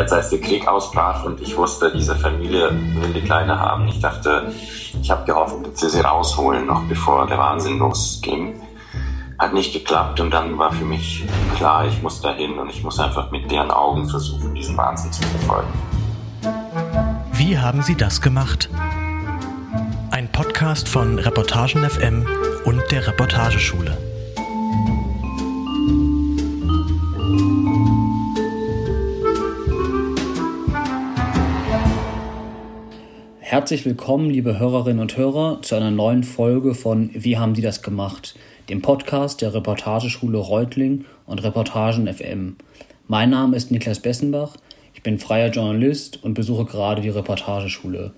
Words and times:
jetzt 0.00 0.12
als 0.12 0.30
der 0.30 0.40
Krieg 0.40 0.66
ausbrach 0.66 1.24
und 1.24 1.40
ich 1.40 1.56
wusste, 1.56 1.92
diese 1.92 2.16
Familie 2.16 2.70
will 2.70 3.12
die 3.12 3.20
Kleine 3.20 3.58
haben. 3.58 3.86
Ich 3.88 4.00
dachte, 4.00 4.52
ich 5.00 5.10
habe 5.10 5.24
gehofft, 5.24 5.56
dass 5.66 5.80
sie 5.80 5.90
sie 5.90 6.00
rausholen, 6.00 6.66
noch 6.66 6.82
bevor 6.84 7.26
der 7.26 7.38
Wahnsinn 7.38 7.78
losging. 7.78 8.60
Hat 9.38 9.52
nicht 9.54 9.72
geklappt 9.72 10.20
und 10.20 10.30
dann 10.32 10.58
war 10.58 10.72
für 10.72 10.84
mich 10.84 11.24
klar, 11.56 11.86
ich 11.86 12.02
muss 12.02 12.20
dahin 12.20 12.58
und 12.58 12.68
ich 12.70 12.82
muss 12.82 12.98
einfach 12.98 13.30
mit 13.30 13.50
deren 13.50 13.70
Augen 13.70 14.08
versuchen, 14.08 14.54
diesen 14.54 14.76
Wahnsinn 14.76 15.12
zu 15.12 15.22
verfolgen. 15.22 15.72
Wie 17.32 17.58
haben 17.58 17.82
Sie 17.82 17.94
das 17.94 18.20
gemacht? 18.20 18.68
Ein 20.10 20.30
Podcast 20.30 20.88
von 20.88 21.18
Reportagen 21.18 21.88
FM 21.88 22.26
und 22.64 22.82
der 22.90 23.06
Reportageschule. 23.06 24.09
Herzlich 33.50 33.84
willkommen, 33.84 34.30
liebe 34.30 34.60
Hörerinnen 34.60 35.00
und 35.00 35.16
Hörer, 35.16 35.60
zu 35.62 35.74
einer 35.74 35.90
neuen 35.90 36.22
Folge 36.22 36.72
von 36.72 37.10
Wie 37.14 37.36
haben 37.36 37.56
Sie 37.56 37.62
das 37.62 37.82
gemacht? 37.82 38.36
Dem 38.68 38.80
Podcast 38.80 39.42
der 39.42 39.52
Reportageschule 39.52 40.38
Reutling 40.38 41.04
und 41.26 41.42
Reportagen 41.42 42.06
FM. 42.06 42.54
Mein 43.08 43.30
Name 43.30 43.56
ist 43.56 43.72
Niklas 43.72 43.98
Bessenbach, 43.98 44.56
ich 44.94 45.02
bin 45.02 45.18
freier 45.18 45.50
Journalist 45.50 46.22
und 46.22 46.34
besuche 46.34 46.64
gerade 46.64 47.02
die 47.02 47.08
Reportageschule. 47.08 48.12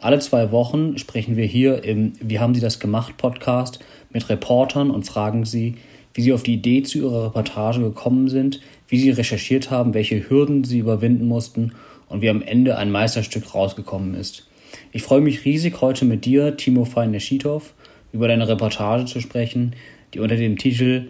Alle 0.00 0.20
zwei 0.20 0.52
Wochen 0.52 0.96
sprechen 0.98 1.34
wir 1.34 1.46
hier 1.46 1.82
im 1.82 2.12
Wie 2.20 2.38
haben 2.38 2.54
Sie 2.54 2.60
das 2.60 2.78
gemacht 2.78 3.16
Podcast 3.16 3.80
mit 4.10 4.28
Reportern 4.28 4.92
und 4.92 5.02
fragen 5.02 5.44
sie, 5.44 5.74
wie 6.14 6.22
sie 6.22 6.32
auf 6.32 6.44
die 6.44 6.54
Idee 6.54 6.84
zu 6.84 6.98
ihrer 6.98 7.24
Reportage 7.24 7.80
gekommen 7.80 8.28
sind, 8.28 8.60
wie 8.86 9.00
sie 9.00 9.10
recherchiert 9.10 9.68
haben, 9.68 9.94
welche 9.94 10.30
Hürden 10.30 10.62
sie 10.62 10.78
überwinden 10.78 11.26
mussten 11.26 11.72
und 12.08 12.22
wie 12.22 12.30
am 12.30 12.40
Ende 12.40 12.78
ein 12.78 12.92
Meisterstück 12.92 13.52
rausgekommen 13.52 14.14
ist. 14.14 14.45
Ich 14.96 15.02
freue 15.02 15.20
mich 15.20 15.44
riesig, 15.44 15.82
heute 15.82 16.06
mit 16.06 16.24
dir, 16.24 16.56
Timo 16.56 16.86
Fein-Neschitow, 16.86 17.74
über 18.14 18.28
deine 18.28 18.48
Reportage 18.48 19.04
zu 19.04 19.20
sprechen, 19.20 19.76
die 20.14 20.20
unter 20.20 20.36
dem 20.36 20.56
Titel 20.56 21.08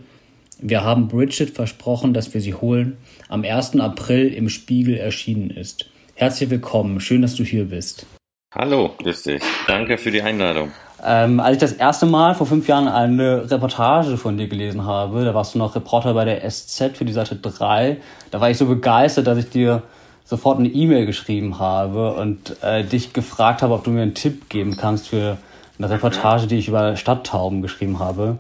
Wir 0.59 0.83
haben 0.83 1.07
Bridget 1.07 1.51
versprochen, 1.51 2.13
dass 2.13 2.35
wir 2.35 2.41
sie 2.41 2.55
holen, 2.55 2.97
am 3.29 3.45
1. 3.45 3.79
April 3.79 4.35
im 4.35 4.49
Spiegel 4.49 4.97
erschienen 4.97 5.51
ist. 5.51 5.89
Herzlich 6.17 6.51
willkommen, 6.51 6.99
schön, 6.99 7.23
dass 7.23 7.37
du 7.37 7.45
hier 7.45 7.67
bist. 7.67 8.07
Hallo, 8.53 8.91
grüß 8.99 9.23
dich. 9.23 9.43
Danke 9.69 9.99
für 9.99 10.11
die 10.11 10.21
Einladung. 10.21 10.73
Ähm, 11.05 11.39
als 11.39 11.55
ich 11.55 11.61
das 11.61 11.75
erste 11.75 12.07
Mal 12.07 12.35
vor 12.35 12.49
fünf 12.49 12.67
Jahren 12.67 12.89
eine 12.89 13.49
Reportage 13.49 14.17
von 14.17 14.37
dir 14.37 14.49
gelesen 14.49 14.85
habe, 14.85 15.25
da 15.25 15.33
warst 15.33 15.55
du 15.55 15.59
noch 15.59 15.77
Reporter 15.77 16.13
bei 16.13 16.25
der 16.25 16.51
SZ 16.51 16.97
für 16.97 17.05
die 17.05 17.13
Seite 17.13 17.37
3, 17.37 17.99
da 18.33 18.41
war 18.41 18.51
ich 18.51 18.59
so 18.59 18.67
begeistert, 18.67 19.29
dass 19.29 19.39
ich 19.39 19.49
dir 19.49 19.85
sofort 20.27 20.59
eine 20.59 20.69
E-Mail 20.69 21.07
geschrieben 21.07 21.59
habe 21.59 22.13
und 22.15 22.63
äh, 22.63 22.85
dich 22.85 23.13
gefragt 23.13 23.63
habe, 23.63 23.73
ob 23.73 23.85
du 23.85 23.91
mir 23.91 24.03
einen 24.03 24.15
Tipp 24.15 24.49
geben 24.49 24.77
kannst 24.77 25.09
für 25.09 25.39
eine 25.79 25.89
Reportage, 25.89 26.47
die 26.47 26.57
ich 26.57 26.69
über 26.69 26.97
Stadttauben 26.97 27.63
geschrieben 27.63 28.01
habe. 28.01 28.39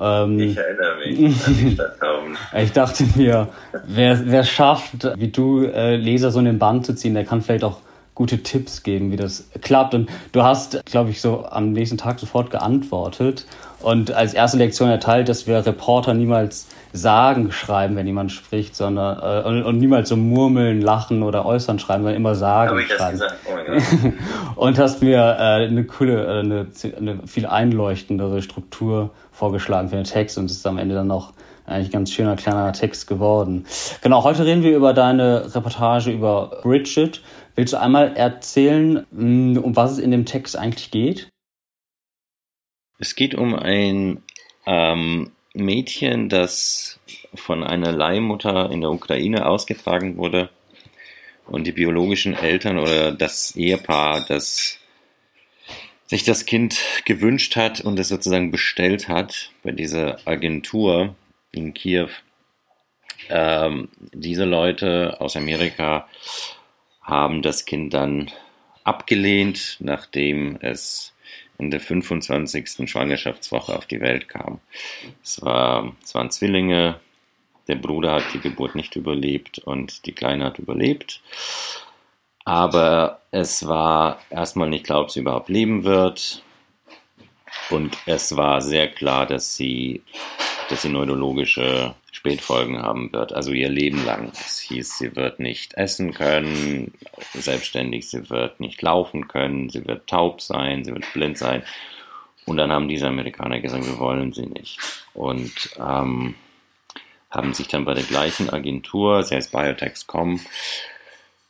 Ähm, 0.00 0.40
ich 0.40 0.56
erinnere 0.56 0.96
mich 0.98 1.46
an 1.46 1.56
die 1.56 1.70
Stadttauben. 1.74 2.36
Ich 2.56 2.72
dachte 2.72 3.04
mir, 3.16 3.48
wer, 3.86 4.26
wer 4.26 4.44
schafft, 4.44 5.08
wie 5.16 5.28
du 5.28 5.64
äh, 5.64 5.96
Leser 5.96 6.30
so 6.30 6.38
in 6.38 6.46
den 6.46 6.58
Bann 6.58 6.82
zu 6.82 6.94
ziehen, 6.94 7.12
der 7.12 7.24
kann 7.24 7.42
vielleicht 7.42 7.64
auch 7.64 7.78
gute 8.14 8.42
Tipps 8.42 8.82
geben, 8.82 9.12
wie 9.12 9.16
das 9.16 9.48
klappt. 9.60 9.94
Und 9.94 10.08
du 10.32 10.42
hast, 10.42 10.84
glaube 10.86 11.10
ich, 11.10 11.20
so 11.20 11.44
am 11.44 11.72
nächsten 11.72 11.98
Tag 11.98 12.18
sofort 12.18 12.50
geantwortet 12.50 13.46
und 13.82 14.12
als 14.12 14.34
erste 14.34 14.56
Lektion 14.56 14.88
erteilt, 14.88 15.28
dass 15.28 15.46
wir 15.46 15.64
Reporter 15.64 16.14
niemals 16.14 16.66
Sagen 16.92 17.52
schreiben, 17.52 17.94
wenn 17.96 18.06
jemand 18.06 18.32
spricht, 18.32 18.74
sondern 18.74 19.18
äh, 19.18 19.48
und, 19.48 19.62
und, 19.62 19.78
niemals 19.78 20.08
so 20.08 20.16
murmeln, 20.16 20.80
lachen 20.80 21.22
oder 21.22 21.46
äußern 21.46 21.78
schreiben, 21.78 22.02
sondern 22.02 22.16
immer 22.16 22.34
Sagen 22.34 22.70
Habe 22.70 22.82
ich 22.82 22.88
schreiben. 22.88 23.18
Das 23.18 23.32
gesagt? 23.32 23.46
Oh 23.48 23.54
mein 23.54 23.66
Gott. 23.66 24.12
und 24.56 24.78
hast 24.78 25.02
mir 25.02 25.18
äh, 25.18 25.66
eine 25.66 25.84
coole, 25.84 26.24
äh, 26.26 26.40
eine, 26.40 26.66
eine 26.96 27.26
viel 27.26 27.46
einleuchtendere 27.46 28.42
Struktur 28.42 29.10
vorgeschlagen 29.30 29.88
für 29.88 29.96
den 29.96 30.04
Text 30.04 30.36
und 30.38 30.46
es 30.46 30.56
ist 30.56 30.66
am 30.66 30.78
Ende 30.78 30.94
dann 30.94 31.06
noch 31.06 31.32
eigentlich 31.66 31.92
ganz 31.92 32.12
schöner 32.12 32.36
kleiner 32.36 32.72
Text 32.72 33.06
geworden. 33.06 33.64
Genau, 34.02 34.24
heute 34.24 34.44
reden 34.44 34.62
wir 34.62 34.76
über 34.76 34.92
deine 34.92 35.54
Reportage 35.54 36.10
über 36.10 36.60
Bridget. 36.62 37.22
Willst 37.54 37.72
du 37.72 37.80
einmal 37.80 38.16
erzählen, 38.16 39.06
mm, 39.10 39.58
um 39.58 39.76
was 39.76 39.92
es 39.92 39.98
in 39.98 40.10
dem 40.10 40.26
Text 40.26 40.58
eigentlich 40.58 40.90
geht? 40.90 41.28
Es 42.98 43.14
geht 43.14 43.34
um 43.34 43.54
ein 43.54 44.22
ähm, 44.66 45.30
Mädchen, 45.54 46.28
das 46.28 47.00
von 47.34 47.64
einer 47.64 47.92
Leihmutter 47.92 48.70
in 48.70 48.80
der 48.80 48.90
Ukraine 48.90 49.46
ausgetragen 49.46 50.16
wurde 50.16 50.50
und 51.46 51.66
die 51.66 51.72
biologischen 51.72 52.34
Eltern 52.34 52.78
oder 52.78 53.12
das 53.12 53.56
Ehepaar, 53.56 54.24
das 54.28 54.78
sich 56.06 56.24
das 56.24 56.44
Kind 56.46 56.80
gewünscht 57.04 57.56
hat 57.56 57.80
und 57.80 57.98
es 57.98 58.08
sozusagen 58.08 58.50
bestellt 58.50 59.08
hat 59.08 59.52
bei 59.62 59.70
dieser 59.70 60.18
Agentur 60.26 61.14
in 61.52 61.72
Kiew. 61.74 62.08
Ähm, 63.28 63.88
diese 64.12 64.44
Leute 64.44 65.20
aus 65.20 65.36
Amerika 65.36 66.08
haben 67.00 67.42
das 67.42 67.64
Kind 67.64 67.94
dann 67.94 68.30
abgelehnt, 68.82 69.76
nachdem 69.78 70.56
es 70.60 71.09
in 71.60 71.70
der 71.70 71.80
25. 71.80 72.90
Schwangerschaftswoche 72.90 73.76
auf 73.76 73.86
die 73.86 74.00
Welt 74.00 74.28
kam. 74.28 74.60
Es, 75.22 75.42
war, 75.42 75.94
es 76.02 76.14
waren 76.14 76.30
Zwillinge, 76.30 76.98
der 77.68 77.76
Bruder 77.76 78.14
hat 78.14 78.24
die 78.34 78.40
Geburt 78.40 78.74
nicht 78.74 78.96
überlebt 78.96 79.58
und 79.58 80.06
die 80.06 80.12
Kleine 80.12 80.44
hat 80.46 80.58
überlebt. 80.58 81.22
Aber 82.44 83.20
es 83.30 83.66
war 83.68 84.20
erstmal 84.30 84.68
nicht 84.68 84.86
klar, 84.86 85.02
ob 85.02 85.10
sie 85.10 85.20
überhaupt 85.20 85.48
leben 85.48 85.84
wird. 85.84 86.42
Und 87.68 87.96
es 88.06 88.36
war 88.36 88.60
sehr 88.60 88.88
klar, 88.88 89.26
dass 89.26 89.54
sie, 89.56 90.02
dass 90.70 90.82
sie 90.82 90.88
neurologische 90.88 91.94
Spätfolgen 92.12 92.80
haben 92.80 93.12
wird, 93.12 93.32
also 93.32 93.52
ihr 93.52 93.68
Leben 93.68 94.04
lang. 94.04 94.30
Es 94.32 94.60
hieß, 94.60 94.98
sie 94.98 95.16
wird 95.16 95.40
nicht 95.40 95.74
essen 95.74 96.14
können, 96.14 96.94
selbstständig, 97.34 98.08
sie 98.08 98.30
wird 98.30 98.60
nicht 98.60 98.80
laufen 98.80 99.28
können, 99.28 99.68
sie 99.68 99.86
wird 99.86 100.06
taub 100.06 100.40
sein, 100.40 100.84
sie 100.84 100.92
wird 100.92 101.12
blind 101.12 101.38
sein. 101.38 101.62
Und 102.46 102.56
dann 102.56 102.72
haben 102.72 102.88
diese 102.88 103.08
Amerikaner 103.08 103.60
gesagt, 103.60 103.86
wir 103.86 103.98
wollen 103.98 104.32
sie 104.32 104.46
nicht. 104.46 104.78
Und 105.14 105.70
ähm, 105.78 106.34
haben 107.30 107.54
sich 107.54 107.68
dann 107.68 107.84
bei 107.84 107.94
der 107.94 108.04
gleichen 108.04 108.50
Agentur, 108.50 109.22
sie 109.22 109.36
heißt 109.36 109.52
Biotech.com, 109.52 110.40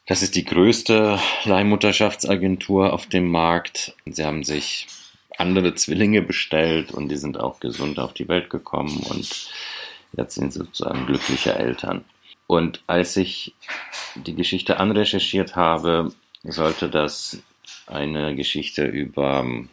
das 0.07 0.23
ist 0.23 0.35
die 0.35 0.45
größte 0.45 1.21
Leihmutterschaftsagentur 1.45 2.93
auf 2.93 3.07
dem 3.07 3.31
Markt. 3.31 3.95
Sie 4.07 4.25
haben 4.25 4.43
sich 4.43 4.89
andere 5.41 5.75
Zwillinge 5.75 6.23
bestellt 6.23 6.93
und 6.93 7.09
die 7.09 7.17
sind 7.17 7.41
auch 7.41 7.61
gesund 7.61 7.99
auf 7.99 8.13
die 8.15 8.29
Welt 8.29 8.51
gekommen 8.51 8.99
und 9.09 9.51
Jetzt 10.17 10.35
sind 10.35 10.53
sozusagen 10.53 11.07
glückliche 11.07 11.55
Eltern. 11.55 12.05
Und 12.47 12.83
als 12.87 13.17
ich 13.17 13.55
die 14.17 14.35
Geschichte 14.35 14.79
anrecherchiert 14.79 15.55
habe, 15.55 16.13
sollte 16.43 16.89
das 16.89 17.41
eine 17.87 18.35
Geschichte 18.35 18.85
über 18.85 19.41
ähm, 19.41 19.69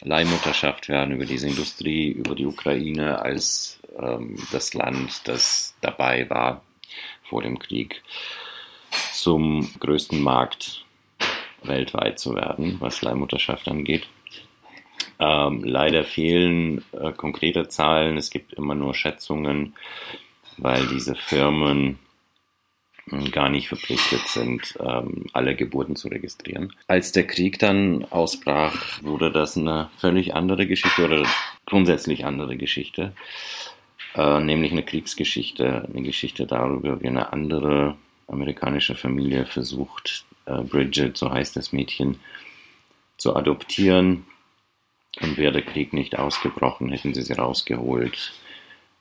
Leihmutterschaft 0.00 0.88
werden, 0.88 1.14
über 1.14 1.26
diese 1.26 1.48
Industrie, 1.48 2.08
über 2.08 2.34
die 2.34 2.46
Ukraine 2.46 3.20
als 3.20 3.80
ähm, 3.98 4.36
das 4.50 4.72
Land, 4.72 5.22
das 5.28 5.74
dabei 5.80 6.28
war 6.30 6.62
vor 7.24 7.42
dem 7.42 7.58
Krieg, 7.58 8.02
zum 9.12 9.70
größten 9.78 10.20
Markt 10.20 10.84
weltweit 11.62 12.18
zu 12.18 12.34
werden, 12.34 12.76
was 12.80 13.02
Leihmutterschaft 13.02 13.68
angeht. 13.68 14.08
Ähm, 15.22 15.62
leider 15.62 16.02
fehlen 16.02 16.82
äh, 16.90 17.12
konkrete 17.12 17.68
Zahlen. 17.68 18.16
Es 18.16 18.30
gibt 18.30 18.54
immer 18.54 18.74
nur 18.74 18.92
Schätzungen, 18.92 19.74
weil 20.56 20.84
diese 20.88 21.14
Firmen 21.14 22.00
hm, 23.08 23.30
gar 23.30 23.48
nicht 23.48 23.68
verpflichtet 23.68 24.26
sind, 24.26 24.76
ähm, 24.80 25.26
alle 25.32 25.54
Geburten 25.54 25.94
zu 25.94 26.08
registrieren. 26.08 26.72
Als 26.88 27.12
der 27.12 27.24
Krieg 27.24 27.60
dann 27.60 28.04
ausbrach, 28.10 29.00
wurde 29.02 29.30
das 29.30 29.56
eine 29.56 29.90
völlig 29.98 30.34
andere 30.34 30.66
Geschichte 30.66 31.04
oder 31.04 31.22
grundsätzlich 31.66 32.24
andere 32.24 32.56
Geschichte, 32.56 33.12
äh, 34.16 34.40
nämlich 34.40 34.72
eine 34.72 34.82
Kriegsgeschichte, 34.82 35.88
eine 35.88 36.02
Geschichte 36.02 36.46
darüber, 36.46 37.00
wie 37.00 37.06
eine 37.06 37.32
andere 37.32 37.96
amerikanische 38.26 38.96
Familie 38.96 39.46
versucht, 39.46 40.24
äh, 40.46 40.62
Bridget, 40.62 41.16
so 41.16 41.30
heißt 41.30 41.54
das 41.54 41.72
Mädchen, 41.72 42.18
zu 43.18 43.36
adoptieren 43.36 44.24
und 45.20 45.36
wäre 45.36 45.52
der 45.52 45.62
Krieg 45.62 45.92
nicht 45.92 46.18
ausgebrochen, 46.18 46.90
hätten 46.90 47.14
sie 47.14 47.22
sie 47.22 47.34
rausgeholt 47.34 48.32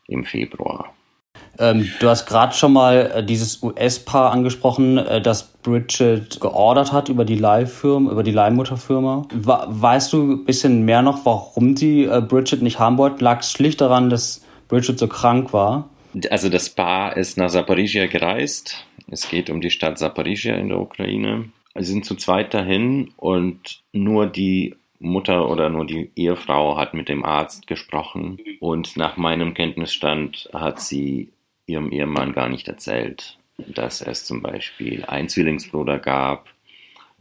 im 0.08 0.26
Februar. 0.26 0.94
Ähm, 1.60 1.90
du 2.00 2.10
hast 2.10 2.26
gerade 2.26 2.54
schon 2.54 2.74
mal 2.74 3.12
äh, 3.16 3.24
dieses 3.24 3.62
US-Paar 3.62 4.32
angesprochen, 4.32 4.98
äh, 4.98 5.22
das 5.22 5.44
Bridget 5.44 6.40
geordert 6.40 6.92
hat 6.92 7.10
über 7.10 7.26
die 7.26 7.36
Leihfirma, 7.36 8.12
über 8.12 8.24
die 8.24 8.32
Leihmutterfirma. 8.32 9.28
We 9.34 9.66
weißt 9.68 10.14
du 10.14 10.34
ein 10.34 10.46
bisschen 10.46 10.84
mehr 10.84 11.02
noch, 11.02 11.26
warum 11.26 11.76
sie 11.76 12.06
äh, 12.06 12.22
Bridget 12.22 12.62
nicht 12.62 12.80
haben 12.80 12.98
wollten? 12.98 13.24
Lag 13.24 13.42
es 13.42 13.52
schlicht 13.52 13.82
daran, 13.82 14.10
dass 14.10 14.42
Bridget 14.68 14.98
so 14.98 15.08
krank 15.08 15.54
war? 15.54 15.90
Also 16.30 16.50
das 16.50 16.70
Paar 16.70 17.16
ist 17.16 17.38
nach 17.38 17.50
Zaporizhia 17.50 18.08
gereist 18.08 18.86
Es 19.10 19.30
geht 19.30 19.50
um 19.50 19.62
die 19.62 19.72
Stadt 19.72 19.98
Zaporizhia 19.98 20.56
in 20.56 20.70
der 20.70 20.80
Ukraine. 20.80 21.50
Sie 21.76 21.86
sind 21.86 22.06
zu 22.06 22.16
zweit 22.16 22.54
dahin 22.54 23.12
und 23.18 23.82
nur 23.94 24.28
die 24.28 24.76
Mutter 25.02 25.50
oder 25.50 25.70
nur 25.70 25.86
die 25.86 26.12
Ehefrau 26.16 26.78
hat 26.78 26.94
mit 26.94 27.10
dem 27.10 27.26
Arzt 27.26 27.68
gesprochen 27.68 28.40
und 28.60 28.96
nach 28.98 29.18
meinem 29.18 29.54
Kenntnisstand 29.54 30.50
hat 30.54 30.80
sie 30.80 31.30
ihrem 31.66 31.92
Ehemann 31.92 32.34
gar 32.34 32.50
nicht 32.50 32.68
erzählt, 32.68 33.38
dass 33.58 34.02
es 34.02 34.26
zum 34.26 34.42
Beispiel 34.42 35.04
einen 35.06 35.30
Zwillingsbruder 35.30 36.00
gab 36.00 36.50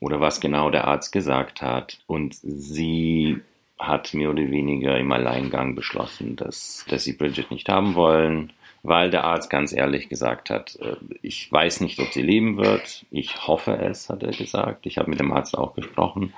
oder 0.01 0.21
was 0.21 0.41
genau 0.41 0.71
der 0.71 0.87
Arzt 0.87 1.13
gesagt 1.13 1.63
hat. 1.63 1.99
Und 2.07 2.35
sie 2.35 3.41
hat 3.79 4.13
mehr 4.15 4.31
oder 4.31 4.51
weniger 4.51 4.99
im 4.99 5.13
Alleingang 5.13 5.75
beschlossen, 5.75 6.37
dass, 6.37 6.85
dass 6.89 7.05
sie 7.05 7.15
Bridget 7.15 7.51
nicht 7.51 7.69
haben 7.69 7.95
wollen, 7.95 8.53
weil 8.83 9.11
der 9.11 9.25
Arzt 9.25 9.51
ganz 9.51 9.73
ehrlich 9.73 10.09
gesagt 10.09 10.51
hat, 10.51 10.79
äh, 10.81 10.97
ich 11.23 11.51
weiß 11.51 11.81
nicht, 11.81 11.99
ob 11.99 12.09
sie 12.09 12.23
leben 12.23 12.57
wird. 12.57 13.05
Ich 13.11 13.47
hoffe 13.47 13.77
es, 13.77 14.09
hat 14.09 14.23
er 14.23 14.33
gesagt. 14.33 14.87
Ich 14.87 14.99
habe 14.99 15.11
mit 15.11 15.21
dem 15.21 15.33
Arzt 15.33 15.57
auch 15.57 15.75
gesprochen. 15.75 16.33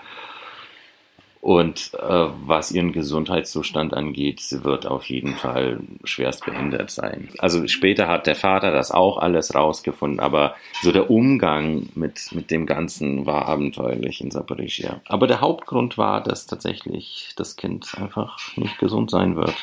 Und 1.43 1.91
äh, 1.95 2.29
was 2.47 2.71
ihren 2.71 2.93
Gesundheitszustand 2.93 3.95
angeht, 3.95 4.39
sie 4.39 4.63
wird 4.63 4.87
auf 4.87 5.11
jeden 5.11 5.35
Fall 5.35 5.81
schwerst 6.05 6.45
behindert 6.45 6.93
sein. 6.93 7.31
Also 7.39 7.67
später 7.67 8.07
hat 8.07 8.29
der 8.29 8.37
Vater 8.37 8.71
das 8.71 8.93
auch 8.93 9.19
alles 9.19 9.53
rausgefunden, 9.53 10.21
aber 10.21 10.55
so 10.83 10.93
der 10.93 11.11
Umgang 11.11 11.89
mit, 11.97 12.31
mit 12.31 12.53
dem 12.53 12.65
Ganzen 12.65 13.27
war 13.27 13.49
abenteuerlich 13.49 14.21
in 14.21 14.31
Zaporizhia. 14.31 15.01
Aber 15.07 15.27
der 15.27 15.41
Hauptgrund 15.41 15.99
war, 15.99 16.23
dass 16.23 16.47
tatsächlich 16.47 17.33
das 17.35 17.57
Kind 17.57 17.93
einfach 17.99 18.39
nicht 18.55 18.79
gesund 18.79 19.11
sein 19.11 19.35
wird. 19.35 19.57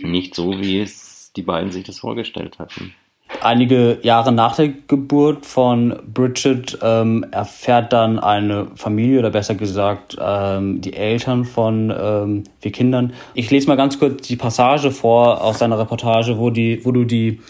Nicht 0.00 0.34
so, 0.34 0.58
wie 0.58 0.80
es 0.80 1.32
die 1.36 1.42
beiden 1.42 1.70
sich 1.70 1.84
das 1.84 1.98
vorgestellt 1.98 2.58
hatten. 2.58 2.94
Einige 3.42 3.98
Jahre 4.02 4.30
nach 4.30 4.54
der 4.54 4.68
Geburt 4.68 5.46
von 5.46 5.98
Bridget 6.14 6.78
ähm, 6.80 7.26
erfährt 7.32 7.92
dann 7.92 8.20
eine 8.20 8.68
Familie 8.76 9.18
oder 9.18 9.30
besser 9.30 9.56
gesagt 9.56 10.16
ähm, 10.20 10.80
die 10.80 10.92
Eltern 10.92 11.44
von 11.44 11.92
ähm, 11.92 12.44
vier 12.60 12.70
Kindern. 12.70 13.14
Ich 13.34 13.50
lese 13.50 13.66
mal 13.66 13.76
ganz 13.76 13.98
kurz 13.98 14.28
die 14.28 14.36
Passage 14.36 14.92
vor 14.92 15.42
aus 15.42 15.58
seiner 15.58 15.76
Reportage, 15.76 16.38
wo 16.38 16.50
die, 16.50 16.84
wo 16.84 16.92
du 16.92 17.02
die 17.02 17.40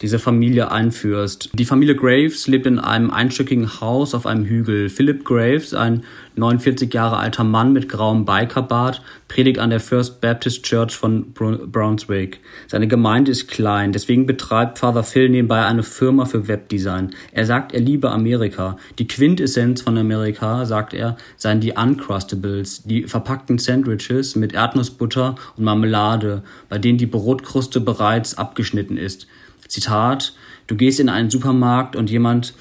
diese 0.00 0.18
Familie 0.18 0.70
einführst. 0.70 1.50
Die 1.54 1.64
Familie 1.64 1.96
Graves 1.96 2.46
lebt 2.46 2.66
in 2.66 2.78
einem 2.78 3.10
einstöckigen 3.10 3.80
Haus 3.80 4.14
auf 4.14 4.26
einem 4.26 4.44
Hügel. 4.44 4.88
Philip 4.88 5.24
Graves, 5.24 5.74
ein 5.74 6.04
49 6.36 6.92
Jahre 6.94 7.16
alter 7.16 7.44
Mann 7.44 7.72
mit 7.72 7.88
grauem 7.88 8.24
Bikerbart, 8.24 9.02
predigt 9.26 9.58
an 9.58 9.70
der 9.70 9.80
First 9.80 10.20
Baptist 10.20 10.62
Church 10.62 10.96
von 10.96 11.32
Brunswick. 11.32 12.40
Seine 12.66 12.88
Gemeinde 12.88 13.32
ist 13.32 13.48
klein, 13.48 13.92
deswegen 13.92 14.26
betreibt 14.26 14.78
Father 14.78 15.02
Phil 15.02 15.28
nebenbei 15.28 15.64
eine 15.64 15.82
Firma 15.82 16.24
für 16.24 16.48
Webdesign. 16.48 17.10
Er 17.32 17.44
sagt, 17.44 17.74
er 17.74 17.80
liebe 17.80 18.10
Amerika. 18.10 18.78
Die 18.98 19.08
Quintessenz 19.08 19.82
von 19.82 19.98
Amerika, 19.98 20.64
sagt 20.64 20.94
er, 20.94 21.16
seien 21.36 21.60
die 21.60 21.72
Uncrustables, 21.72 22.84
die 22.84 23.04
verpackten 23.04 23.58
Sandwiches 23.58 24.36
mit 24.36 24.54
Erdnussbutter 24.54 25.34
und 25.56 25.64
Marmelade, 25.64 26.42
bei 26.68 26.78
denen 26.78 26.98
die 26.98 27.06
Brotkruste 27.06 27.80
bereits 27.80 28.38
abgeschnitten 28.38 28.96
ist. 28.96 29.26
Zitat, 29.68 30.34
du 30.66 30.74
gehst 30.74 30.98
in 30.98 31.08
einen 31.08 31.30
Supermarkt 31.30 31.94
und 31.94 32.10
jemand 32.10 32.54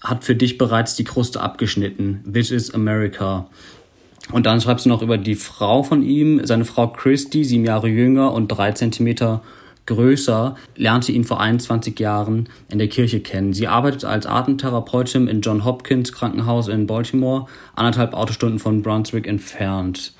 hat 0.00 0.24
für 0.24 0.34
dich 0.34 0.56
bereits 0.56 0.94
die 0.96 1.04
Kruste 1.04 1.40
abgeschnitten. 1.40 2.24
This 2.32 2.50
is 2.50 2.72
America. 2.72 3.46
Und 4.32 4.46
dann 4.46 4.60
schreibst 4.60 4.86
du 4.86 4.88
noch 4.88 5.02
über 5.02 5.18
die 5.18 5.34
Frau 5.34 5.82
von 5.82 6.02
ihm, 6.02 6.44
seine 6.46 6.64
Frau 6.64 6.88
Christy, 6.88 7.44
sieben 7.44 7.64
Jahre 7.64 7.88
jünger 7.88 8.32
und 8.32 8.48
drei 8.48 8.72
Zentimeter 8.72 9.42
größer, 9.86 10.54
lernte 10.76 11.10
ihn 11.12 11.24
vor 11.24 11.40
21 11.40 11.98
Jahren 11.98 12.48
in 12.68 12.78
der 12.78 12.88
Kirche 12.88 13.20
kennen. 13.20 13.52
Sie 13.52 13.66
arbeitet 13.66 14.04
als 14.04 14.26
Atemtherapeutin 14.26 15.26
in 15.26 15.40
John 15.40 15.64
Hopkins 15.64 16.12
Krankenhaus 16.12 16.68
in 16.68 16.86
Baltimore, 16.86 17.46
anderthalb 17.74 18.14
Autostunden 18.14 18.60
von 18.60 18.82
Brunswick 18.82 19.26
entfernt. 19.26 20.12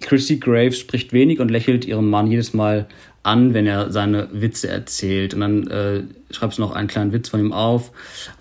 Christy 0.00 0.36
Graves 0.36 0.78
spricht 0.78 1.12
wenig 1.12 1.40
und 1.40 1.50
lächelt 1.50 1.84
ihrem 1.84 2.08
Mann 2.08 2.28
jedes 2.28 2.54
Mal 2.54 2.86
an, 3.28 3.52
wenn 3.52 3.66
er 3.66 3.92
seine 3.92 4.28
Witze 4.32 4.68
erzählt. 4.68 5.34
Und 5.34 5.40
dann 5.40 5.66
äh, 5.68 6.34
schreibst 6.34 6.58
du 6.58 6.62
noch 6.62 6.72
einen 6.72 6.88
kleinen 6.88 7.12
Witz 7.12 7.28
von 7.28 7.40
ihm 7.40 7.52
auf. 7.52 7.90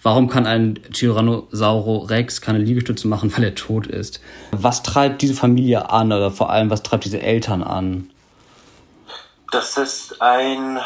Warum 0.02 0.30
kann 0.30 0.48
ein 0.48 0.76
Tyrannosauro 0.94 1.98
Rex 1.98 2.42
keine 2.42 2.60
Liegestütze 2.60 3.08
machen, 3.08 3.32
weil 3.38 3.44
er 3.44 3.56
tot 3.56 3.88
ist? 3.88 4.22
Was 4.52 4.84
treibt 4.84 5.22
diese 5.22 5.34
Familie 5.34 5.90
an 5.90 6.12
oder 6.12 6.32
vor 6.32 6.50
allem, 6.50 6.70
was 6.70 6.84
treibt 6.84 7.06
diese 7.06 7.22
Eltern 7.22 7.64
an? 7.64 8.10
Das 9.52 9.78
ist 9.78 10.22
ein, 10.22 10.80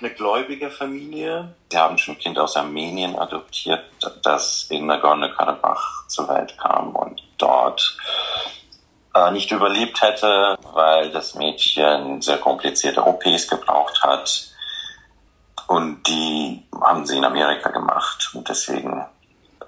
eine 0.00 0.10
gläubige 0.10 0.70
Familie. 0.70 1.54
Sie 1.70 1.78
haben 1.78 1.98
schon 1.98 2.14
ein 2.14 2.20
Kind 2.20 2.38
aus 2.38 2.56
Armenien 2.56 3.16
adoptiert, 3.16 3.84
das 4.22 4.66
in 4.70 4.86
Nagorno-Karabach 4.86 6.06
zur 6.08 6.28
Welt 6.28 6.56
kam 6.58 6.94
und 6.94 7.22
dort 7.38 7.96
äh, 9.14 9.30
nicht 9.30 9.52
überlebt 9.52 10.02
hätte, 10.02 10.58
weil 10.72 11.10
das 11.10 11.34
Mädchen 11.34 12.20
sehr 12.20 12.38
komplizierte 12.38 13.06
OPs 13.06 13.48
gebraucht 13.48 14.02
hat. 14.02 14.48
Und 15.66 16.02
die 16.06 16.62
haben 16.82 17.06
sie 17.06 17.16
in 17.16 17.24
Amerika 17.24 17.70
gemacht. 17.70 18.30
Und 18.34 18.48
deswegen 18.48 19.06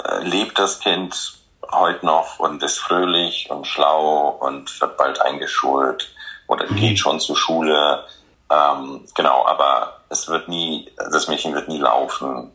äh, 0.05 0.19
lebt 0.23 0.59
das 0.59 0.81
Kind 0.81 1.35
heute 1.71 2.05
noch 2.05 2.39
und 2.39 2.63
ist 2.63 2.79
fröhlich 2.79 3.51
und 3.51 3.67
schlau 3.67 4.29
und 4.41 4.81
wird 4.81 4.97
bald 4.97 5.21
eingeschult 5.21 6.13
oder 6.47 6.67
mhm. 6.71 6.77
geht 6.77 6.99
schon 6.99 7.19
zur 7.19 7.37
Schule. 7.37 8.05
Ähm, 8.51 9.05
genau, 9.15 9.47
aber 9.47 10.01
es 10.09 10.29
wird 10.29 10.49
nie, 10.49 10.91
das 10.97 11.27
Mädchen 11.27 11.55
wird 11.55 11.69
nie 11.69 11.79
laufen, 11.79 12.53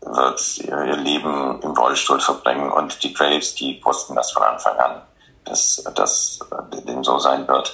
wird 0.00 0.58
ihr 0.58 0.96
Leben 0.96 1.60
im 1.62 1.72
Rollstuhl 1.72 2.20
verbringen 2.20 2.70
und 2.70 3.02
die 3.02 3.12
Graves, 3.12 3.54
die 3.54 3.80
wussten 3.84 4.14
das 4.14 4.30
von 4.30 4.44
Anfang 4.44 4.78
an 4.78 5.02
dass 5.44 5.84
das 5.94 6.38
dem 6.86 7.04
so 7.04 7.18
sein 7.18 7.46
wird. 7.48 7.72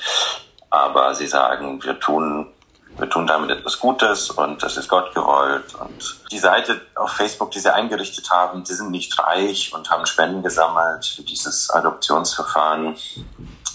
Aber 0.70 1.14
sie 1.14 1.26
sagen, 1.26 1.82
wir 1.82 1.98
tun, 2.00 2.52
wir 2.98 3.08
tun 3.08 3.26
damit 3.26 3.50
etwas 3.50 3.78
Gutes 3.78 4.30
und 4.30 4.62
das 4.62 4.76
ist 4.76 4.88
Gott 4.88 5.14
gewollt. 5.14 5.74
Und 5.74 6.20
die 6.30 6.38
Seite 6.38 6.80
auf 6.94 7.12
Facebook, 7.12 7.50
die 7.50 7.60
sie 7.60 7.72
eingerichtet 7.72 8.30
haben, 8.30 8.64
die 8.64 8.72
sind 8.72 8.90
nicht 8.90 9.18
reich 9.18 9.72
und 9.74 9.90
haben 9.90 10.06
Spenden 10.06 10.42
gesammelt 10.42 11.04
für 11.04 11.22
dieses 11.22 11.70
Adoptionsverfahren. 11.70 12.96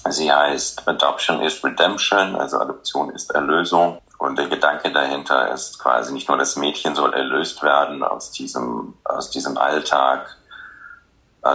Sie 0.09 0.31
heißt 0.31 0.87
Adoption 0.87 1.41
is 1.41 1.63
Redemption, 1.63 2.35
also 2.35 2.59
Adoption 2.59 3.11
ist 3.11 3.31
Erlösung. 3.31 4.01
Und 4.17 4.37
der 4.37 4.47
Gedanke 4.47 4.91
dahinter 4.91 5.51
ist 5.51 5.79
quasi 5.79 6.13
nicht 6.13 6.27
nur 6.27 6.37
das 6.37 6.55
Mädchen 6.55 6.95
soll 6.95 7.13
erlöst 7.13 7.63
werden 7.63 8.03
aus 8.03 8.31
diesem, 8.31 8.93
aus 9.03 9.31
diesem 9.31 9.57
Alltag, 9.57 10.37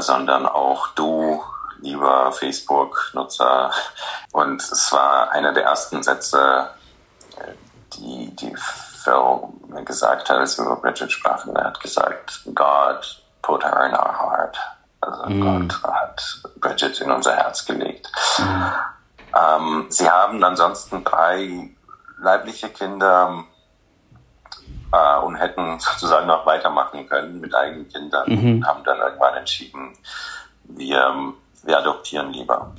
sondern 0.01 0.47
auch 0.47 0.89
du 0.89 1.43
lieber 1.81 2.33
Facebook-Nutzer. 2.33 3.71
Und 4.33 4.63
es 4.63 4.93
war 4.93 5.31
einer 5.31 5.53
der 5.53 5.65
ersten 5.65 6.03
Sätze, 6.03 6.71
die, 7.95 8.35
die 8.37 8.55
Phil 8.57 9.49
mir 9.69 9.85
gesagt 9.85 10.29
hat, 10.29 10.39
als 10.39 10.59
wir 10.59 10.67
über 10.67 10.77
Bridget 10.77 11.13
sprachen. 11.13 11.55
Er 11.57 11.65
hat 11.65 11.81
gesagt, 11.81 12.43
God 12.55 13.23
put 13.43 13.65
her 13.65 13.87
in 13.87 13.95
our 13.95 14.19
heart. 14.19 14.59
Also 15.01 15.25
mm. 15.27 15.41
Gott 15.41 15.83
hat 15.85 16.43
Bridget 16.57 17.01
in 17.01 17.11
unser 17.11 17.37
Herz 17.37 17.65
gelegt. 17.65 18.11
Mm. 18.39 18.65
Ähm, 19.37 19.87
sie 19.89 20.09
haben 20.09 20.43
ansonsten 20.43 21.05
drei 21.05 21.71
leibliche 22.19 22.69
Kinder 22.71 23.45
äh, 24.93 25.19
und 25.21 25.37
hätten 25.37 25.79
sozusagen 25.79 26.27
noch 26.27 26.47
weitermachen 26.47 27.09
können 27.09 27.41
mit 27.41 27.55
eigenen 27.55 27.89
Kindern. 27.89 28.25
Mhm. 28.29 28.67
Haben 28.67 28.85
dann 28.85 28.99
irgendwann 28.99 29.35
entschieden, 29.35 29.97
wir 30.65 31.35
wir 31.67 31.79
adoptieren 31.79 32.33
lieber. 32.33 32.73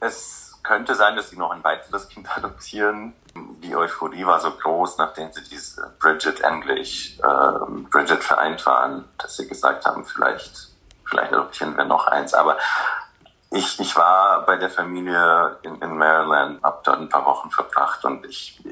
Es 0.00 0.58
könnte 0.62 0.94
sein, 0.94 1.16
dass 1.16 1.30
sie 1.30 1.36
noch 1.36 1.50
ein 1.50 1.64
weiteres 1.64 2.08
Kind 2.08 2.28
adoptieren. 2.36 3.14
Die 3.62 3.74
Euphorie 3.74 4.26
war 4.26 4.40
so 4.40 4.50
groß, 4.50 4.98
nachdem 4.98 5.32
sie 5.32 5.42
diese 5.48 5.94
Bridget 5.98 6.40
endlich, 6.40 7.18
äh, 7.22 7.70
Bridget 7.90 8.22
vereint 8.22 8.64
waren, 8.66 9.04
dass 9.18 9.36
sie 9.36 9.48
gesagt 9.48 9.86
haben, 9.86 10.04
vielleicht, 10.04 10.68
vielleicht 11.04 11.32
adoptieren 11.32 11.76
wir 11.76 11.84
noch 11.84 12.06
eins. 12.06 12.34
Aber 12.34 12.58
ich, 13.50 13.80
ich 13.80 13.96
war 13.96 14.44
bei 14.46 14.56
der 14.56 14.70
Familie 14.70 15.58
in, 15.62 15.76
in 15.80 15.96
Maryland, 15.96 16.62
habe 16.62 16.80
dort 16.84 17.00
ein 17.00 17.08
paar 17.08 17.24
Wochen 17.24 17.50
verbracht 17.50 18.04
und 18.04 18.24
ich, 18.26 18.62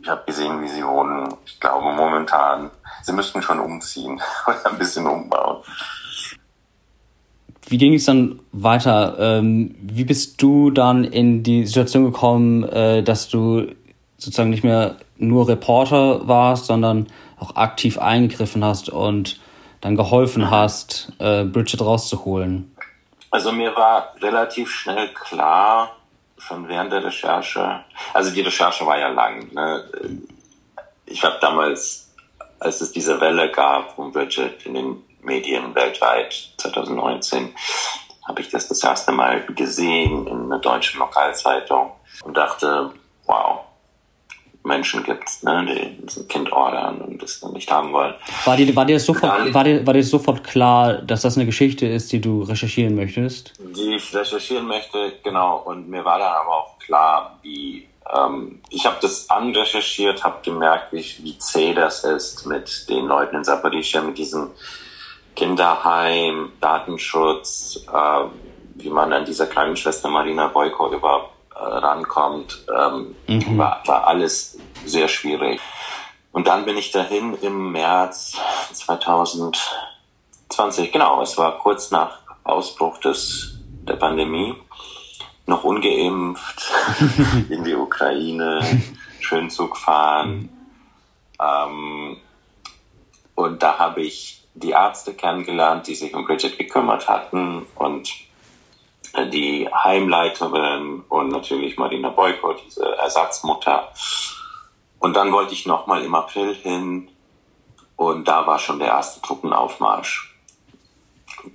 ich 0.00 0.08
habe 0.08 0.24
gesehen, 0.24 0.60
wie 0.62 0.68
sie 0.68 0.86
wohnen. 0.86 1.36
Ich 1.44 1.60
glaube 1.60 1.92
momentan, 1.92 2.70
sie 3.02 3.12
müssten 3.12 3.42
schon 3.42 3.60
umziehen 3.60 4.20
oder 4.46 4.66
ein 4.66 4.78
bisschen 4.78 5.06
umbauen. 5.06 5.62
Wie 7.68 7.78
ging 7.78 7.94
es 7.94 8.04
dann 8.04 8.40
weiter? 8.52 9.16
Ähm, 9.18 9.74
wie 9.80 10.04
bist 10.04 10.40
du 10.40 10.70
dann 10.70 11.04
in 11.04 11.42
die 11.42 11.66
Situation 11.66 12.04
gekommen, 12.04 12.64
äh, 12.64 13.02
dass 13.02 13.28
du 13.28 13.66
sozusagen 14.18 14.50
nicht 14.50 14.64
mehr 14.64 14.96
nur 15.18 15.48
Reporter 15.48 16.28
warst, 16.28 16.66
sondern 16.66 17.08
auch 17.38 17.56
aktiv 17.56 17.98
eingegriffen 17.98 18.64
hast 18.64 18.88
und 18.88 19.40
dann 19.80 19.96
geholfen 19.96 20.50
hast, 20.50 21.12
äh, 21.18 21.44
Bridget 21.44 21.80
rauszuholen? 21.80 22.74
Also 23.30 23.52
mir 23.52 23.74
war 23.74 24.14
relativ 24.22 24.70
schnell 24.70 25.08
klar, 25.08 25.96
schon 26.38 26.68
während 26.68 26.92
der 26.92 27.04
Recherche, 27.04 27.80
also 28.14 28.32
die 28.32 28.42
Recherche 28.42 28.86
war 28.86 28.98
ja 28.98 29.08
lang. 29.08 29.52
Ne? 29.52 29.84
Ich 31.06 31.24
habe 31.24 31.36
damals 31.40 32.06
als 32.58 32.80
es 32.80 32.92
diese 32.92 33.20
Welle 33.20 33.50
gab 33.50 33.98
um 33.98 34.12
Bridget 34.12 34.64
in 34.66 34.74
den 34.74 35.02
Medien 35.26 35.74
weltweit 35.74 36.54
2019, 36.56 37.54
habe 38.26 38.40
ich 38.40 38.48
das 38.48 38.68
das 38.68 38.82
erste 38.82 39.12
Mal 39.12 39.44
gesehen 39.54 40.26
in 40.26 40.44
einer 40.44 40.58
deutschen 40.58 40.98
Lokalzeitung 40.98 41.92
und 42.24 42.36
dachte, 42.36 42.90
wow, 43.26 43.60
Menschen 44.64 45.04
gibt, 45.04 45.44
ne, 45.44 45.64
die 45.64 46.20
ein 46.20 46.28
Kind 46.28 46.52
ordern 46.52 47.00
und 47.00 47.22
das 47.22 47.40
dann 47.40 47.52
nicht 47.52 47.70
haben 47.70 47.92
wollen. 47.92 48.14
War 48.44 48.56
dir, 48.56 48.74
war, 48.74 48.84
dir 48.84 48.98
sofort, 48.98 49.54
war, 49.54 49.64
dir, 49.64 49.86
war 49.86 49.94
dir 49.94 50.02
sofort 50.02 50.42
klar, 50.42 50.94
dass 50.94 51.22
das 51.22 51.36
eine 51.36 51.46
Geschichte 51.46 51.86
ist, 51.86 52.10
die 52.12 52.20
du 52.20 52.42
recherchieren 52.42 52.96
möchtest? 52.96 53.52
Die 53.60 53.94
ich 53.94 54.14
recherchieren 54.14 54.66
möchte, 54.66 55.12
genau. 55.22 55.58
Und 55.58 55.88
mir 55.88 56.04
war 56.04 56.18
dann 56.18 56.32
aber 56.32 56.50
auch 56.50 56.78
klar, 56.80 57.38
wie 57.42 57.88
ähm, 58.14 58.60
ich 58.70 58.84
habe 58.86 58.96
das 59.00 59.30
anrecherchiert, 59.30 60.24
habe 60.24 60.38
gemerkt, 60.42 60.92
wie, 60.92 61.04
wie 61.20 61.38
zäh 61.38 61.72
das 61.72 62.04
ist 62.04 62.44
mit 62.46 62.88
den 62.88 63.06
Leuten 63.06 63.36
in 63.36 63.44
Zaporizhia, 63.44 64.02
mit 64.02 64.18
diesem 64.18 64.50
Kinderheim, 65.36 66.52
Datenschutz, 66.60 67.86
äh, 67.92 68.24
wie 68.74 68.90
man 68.90 69.12
an 69.12 69.24
dieser 69.24 69.46
kleinen 69.46 69.76
Schwester 69.76 70.08
Marina 70.08 70.48
Boyko 70.48 70.92
überhaupt 70.92 71.30
äh, 71.54 71.58
rankommt, 71.58 72.64
ähm, 72.76 73.14
mhm. 73.28 73.58
war, 73.58 73.82
war 73.86 74.06
alles 74.06 74.58
sehr 74.84 75.08
schwierig. 75.08 75.60
Und 76.32 76.48
dann 76.48 76.64
bin 76.64 76.76
ich 76.76 76.90
dahin 76.90 77.38
im 77.40 77.72
März 77.72 78.36
2020, 78.72 80.92
genau, 80.92 81.22
es 81.22 81.38
war 81.38 81.58
kurz 81.58 81.90
nach 81.90 82.18
Ausbruch 82.44 82.98
des, 82.98 83.58
der 83.88 83.96
Pandemie, 83.96 84.54
noch 85.46 85.64
ungeimpft, 85.64 86.70
in 87.48 87.64
die 87.64 87.74
Ukraine, 87.74 88.60
schön 89.20 89.48
Zug 89.48 89.76
fahren. 89.76 90.50
Ähm, 91.40 92.18
und 93.34 93.62
da 93.62 93.78
habe 93.78 94.02
ich 94.02 94.45
die 94.56 94.70
Ärzte 94.70 95.14
kennengelernt, 95.14 95.86
die 95.86 95.94
sich 95.94 96.14
um 96.14 96.24
Bridget 96.24 96.58
gekümmert 96.58 97.08
hatten 97.08 97.66
und 97.76 98.10
die 99.32 99.68
Heimleiterin 99.72 101.04
und 101.08 101.28
natürlich 101.28 101.76
Marina 101.78 102.10
Boyko, 102.10 102.54
diese 102.54 102.84
Ersatzmutter. 102.96 103.92
Und 104.98 105.14
dann 105.14 105.32
wollte 105.32 105.54
ich 105.54 105.66
nochmal 105.66 106.04
im 106.04 106.14
April 106.14 106.54
hin 106.54 107.10
und 107.96 108.26
da 108.28 108.46
war 108.46 108.58
schon 108.58 108.78
der 108.78 108.88
erste 108.88 109.20
Truppenaufmarsch, 109.22 110.34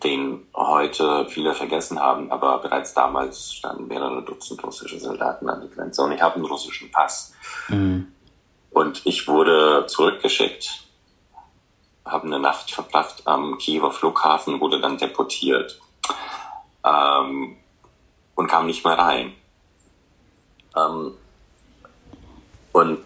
den 0.04 0.48
heute 0.56 1.28
viele 1.28 1.54
vergessen 1.54 2.00
haben, 2.00 2.32
aber 2.32 2.60
bereits 2.60 2.94
damals 2.94 3.54
standen 3.54 3.88
mehrere 3.88 4.24
Dutzend 4.24 4.64
russische 4.64 5.00
Soldaten 5.00 5.50
an 5.50 5.62
der 5.62 5.70
Grenze 5.70 6.04
und 6.04 6.12
ich 6.12 6.22
habe 6.22 6.36
einen 6.36 6.46
russischen 6.46 6.92
Pass. 6.92 7.34
Mhm. 7.68 8.12
Und 8.72 9.02
ich 9.06 9.28
wurde 9.28 9.86
zurückgeschickt, 9.88 10.91
habe 12.06 12.28
eine 12.28 12.40
Nacht 12.40 12.72
verbracht 12.72 13.24
am 13.26 13.58
Kiewer 13.58 13.92
Flughafen, 13.92 14.60
wurde 14.60 14.80
dann 14.80 14.98
deportiert 14.98 15.80
ähm, 16.84 17.58
und 18.36 18.48
kam 18.48 18.66
nicht 18.66 18.84
mehr 18.84 18.98
rein. 18.98 19.34
Ähm, 20.76 21.16
und 22.72 23.04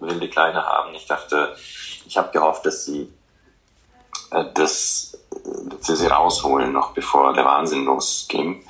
will 0.00 0.20
die 0.20 0.28
Kleine 0.28 0.64
haben. 0.64 0.94
Ich 0.94 1.06
dachte, 1.06 1.56
ich 2.06 2.16
habe 2.16 2.30
gehofft, 2.32 2.66
dass 2.66 2.84
sie 2.84 3.12
äh, 4.34 4.44
dass, 4.52 5.16
dass 5.66 5.86
sie 5.86 5.96
sie 5.96 6.06
rausholen, 6.06 6.72
noch 6.72 6.92
bevor 6.92 7.32
der 7.32 7.44
Wahnsinn 7.44 7.84
losging. 7.84 8.66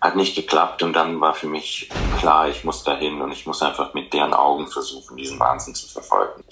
Hat 0.00 0.16
nicht 0.16 0.34
geklappt 0.34 0.82
und 0.82 0.94
dann 0.94 1.20
war 1.20 1.34
für 1.34 1.46
mich 1.46 1.90
klar, 2.18 2.48
ich 2.48 2.64
muss 2.64 2.82
dahin 2.84 3.20
und 3.20 3.32
ich 3.32 3.46
muss 3.46 3.62
einfach 3.62 3.92
mit 3.92 4.12
deren 4.12 4.32
Augen 4.32 4.66
versuchen, 4.66 5.16
diesen 5.16 5.38
Wahnsinn 5.38 5.74
zu 5.74 5.86
verfolgen. 5.86 6.42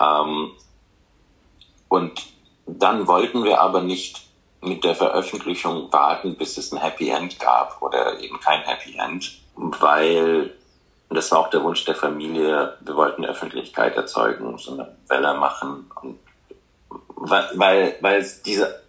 Ähm, 0.00 0.52
und 1.88 2.26
dann 2.66 3.06
wollten 3.06 3.44
wir 3.44 3.60
aber 3.60 3.80
nicht 3.80 4.28
mit 4.60 4.84
der 4.84 4.94
Veröffentlichung 4.94 5.92
warten, 5.92 6.36
bis 6.36 6.58
es 6.58 6.72
ein 6.72 6.80
Happy 6.80 7.10
End 7.10 7.38
gab 7.38 7.80
oder 7.80 8.18
eben 8.20 8.40
kein 8.40 8.60
Happy 8.62 8.96
End, 8.98 9.40
weil 9.56 10.54
das 11.10 11.30
war 11.30 11.38
auch 11.38 11.50
der 11.50 11.62
Wunsch 11.62 11.84
der 11.84 11.94
Familie, 11.94 12.76
wir 12.80 12.96
wollten 12.96 13.24
Öffentlichkeit 13.24 13.96
erzeugen, 13.96 14.58
so 14.58 14.72
eine 14.72 14.96
Welle 15.08 15.34
machen 15.34 15.90
und 16.02 16.18
weil, 17.20 17.96
weil 18.00 18.20
es 18.20 18.42
diese 18.42 18.82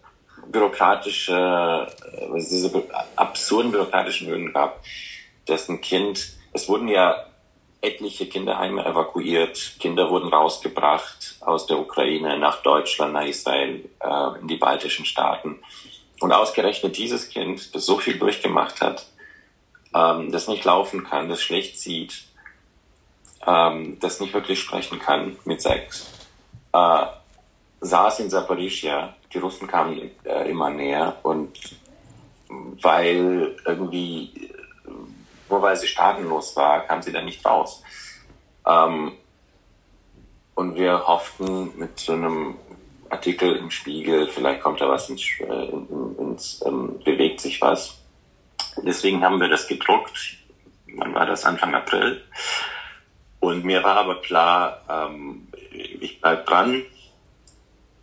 bürokratische, 0.48 1.88
diese 2.36 2.84
absurden 3.16 3.72
bürokratischen 3.72 4.28
Hürden 4.28 4.54
gab, 4.54 4.82
dass 5.46 5.70
ein 5.70 5.82
Kind, 5.82 6.34
es 6.54 6.68
wurden 6.68 6.88
ja 6.88 7.26
etliche 7.82 8.28
Kinderheime 8.28 8.86
evakuiert, 8.86 9.76
Kinder 9.80 10.10
wurden 10.10 10.30
rausgebracht 10.30 11.38
aus 11.42 11.66
der 11.66 11.80
Ukraine 11.80 12.38
nach 12.38 12.62
Deutschland, 12.62 13.14
nach 13.14 13.26
Israel, 13.26 13.90
äh, 14.00 14.40
in 14.42 14.48
die 14.48 14.58
baltischen 14.58 15.06
Staaten. 15.06 15.60
Und 16.20 16.34
ausgerechnet 16.34 16.98
dieses 16.98 17.30
Kind, 17.30 17.74
das 17.74 17.86
so 17.86 17.98
viel 17.98 18.20
durchgemacht 18.20 18.82
hat, 18.82 19.06
ähm, 19.94 20.32
das 20.32 20.48
nicht 20.48 20.66
laufen 20.66 21.06
kann, 21.06 21.30
das 21.30 21.42
schlecht 21.42 21.80
sieht, 21.80 22.26
ähm, 23.48 23.98
das 24.02 24.20
nicht 24.20 24.34
wirklich 24.34 24.60
sprechen 24.60 25.00
kann 25.00 25.38
mit 25.46 25.62
Sex, 25.62 26.12
äh, 26.74 27.06
saß 27.82 28.20
in 28.20 28.30
Zaporizhia, 28.30 29.16
die 29.34 29.38
Russen 29.38 29.68
kamen 29.68 30.12
äh, 30.26 30.50
immer 30.50 30.70
näher 30.70 31.18
und 31.24 31.58
weil 32.82 33.56
irgendwie 33.66 34.52
nur 35.50 35.62
weil 35.62 35.76
sie 35.76 35.88
staatenlos 35.88 36.56
war, 36.56 36.86
kam 36.86 37.02
sie 37.02 37.12
da 37.12 37.22
nicht 37.22 37.46
raus. 37.46 37.84
Ähm, 38.66 39.14
und 40.56 40.76
wir 40.76 41.08
hofften 41.08 41.78
mit 41.78 42.00
so 42.00 42.14
einem 42.14 42.56
Artikel 43.10 43.56
im 43.56 43.72
Spiegel, 43.72 44.28
vielleicht 44.28 44.62
kommt 44.62 44.82
da 44.82 44.90
was 44.90 45.10
ins, 45.10 45.24
äh, 45.40 46.22
ins 46.22 46.64
ähm, 46.66 47.00
bewegt 47.04 47.42
sich 47.42 47.62
was. 47.62 47.98
Deswegen 48.84 49.24
haben 49.24 49.40
wir 49.40 49.48
das 49.48 49.68
gedruckt. 49.68 50.38
Wann 50.96 51.14
war 51.14 51.26
das? 51.26 51.46
Anfang 51.46 51.74
April. 51.74 52.24
Und 53.40 53.64
mir 53.64 53.84
war 53.84 53.98
aber 53.98 54.22
klar, 54.22 54.82
ähm, 54.90 55.48
ich 55.72 56.20
bleib 56.20 56.46
dran, 56.46 56.84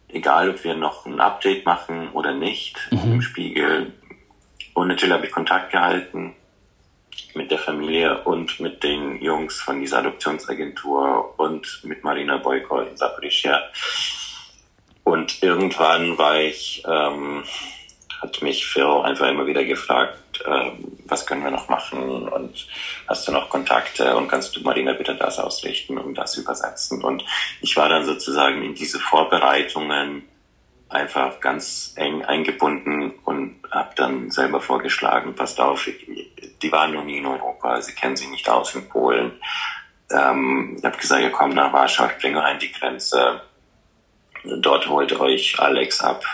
egal 0.08 0.50
ob 0.50 0.64
wir 0.64 0.74
noch 0.74 1.06
ein 1.06 1.20
Update 1.20 1.66
machen 1.66 2.10
oder 2.12 2.32
nicht 2.32 2.78
mhm. 2.90 3.12
im 3.12 3.22
Spiegel. 3.22 3.92
Und 4.74 4.88
natürlich 4.88 5.14
habe 5.14 5.26
ich 5.26 5.32
Kontakt 5.32 5.72
gehalten 5.72 6.34
mit 7.36 7.50
der 7.50 7.58
Familie 7.58 8.22
und 8.24 8.58
mit 8.60 8.82
den 8.82 9.22
Jungs 9.22 9.60
von 9.60 9.80
dieser 9.80 9.98
Adoptionsagentur 9.98 11.38
und 11.38 11.80
mit 11.84 12.02
Marina 12.02 12.38
Boyko 12.38 12.80
in 12.80 12.96
Zaporizhia. 12.96 13.62
Und 15.04 15.42
irgendwann 15.42 16.18
war 16.18 16.40
ich, 16.40 16.82
ähm, 16.86 17.44
hat 18.20 18.42
mich 18.42 18.66
Phil 18.66 19.02
einfach 19.04 19.28
immer 19.28 19.46
wieder 19.46 19.64
gefragt, 19.64 20.42
äh, 20.44 20.70
was 21.04 21.26
können 21.26 21.44
wir 21.44 21.50
noch 21.50 21.68
machen 21.68 22.28
und 22.28 22.66
hast 23.06 23.28
du 23.28 23.32
noch 23.32 23.48
Kontakte 23.48 24.16
und 24.16 24.28
kannst 24.28 24.56
du 24.56 24.62
Marina 24.62 24.94
bitte 24.94 25.14
das 25.14 25.38
ausrichten 25.38 25.98
und 25.98 26.14
das 26.16 26.36
übersetzen. 26.36 27.04
Und 27.04 27.24
ich 27.60 27.76
war 27.76 27.88
dann 27.88 28.04
sozusagen 28.04 28.62
in 28.62 28.74
diese 28.74 28.98
Vorbereitungen 28.98 30.26
einfach 30.88 31.40
ganz 31.40 31.94
eng 31.96 32.24
eingebunden 32.24 33.12
und 33.24 33.56
habe 33.70 33.90
dann 33.96 34.30
selber 34.30 34.60
vorgeschlagen, 34.60 35.34
passt 35.34 35.60
auf, 35.60 35.88
die 36.62 36.72
waren 36.72 36.92
noch 36.92 37.04
nie 37.04 37.18
in 37.18 37.26
Europa, 37.26 37.80
sie 37.82 37.92
kennen 37.92 38.16
sich 38.16 38.30
nicht 38.30 38.48
aus 38.48 38.74
in 38.74 38.88
Polen. 38.88 39.32
Ähm, 40.10 40.76
ich 40.78 40.84
habe 40.84 40.96
gesagt, 40.96 41.22
ihr 41.22 41.30
kommt 41.30 41.54
nach 41.54 41.72
Warschau, 41.72 42.06
ich 42.06 42.18
bringe 42.22 42.38
euch 42.38 42.44
an 42.44 42.58
die 42.58 42.72
Grenze. 42.72 43.40
Dort 44.60 44.88
holt 44.88 45.18
euch 45.18 45.58
Alex 45.58 46.00
ab, 46.00 46.24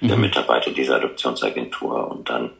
mhm. 0.00 0.08
der 0.08 0.16
Mitarbeiter 0.18 0.70
dieser 0.70 0.96
Adoptionsagentur 0.96 2.10
und 2.10 2.28
dann 2.28 2.50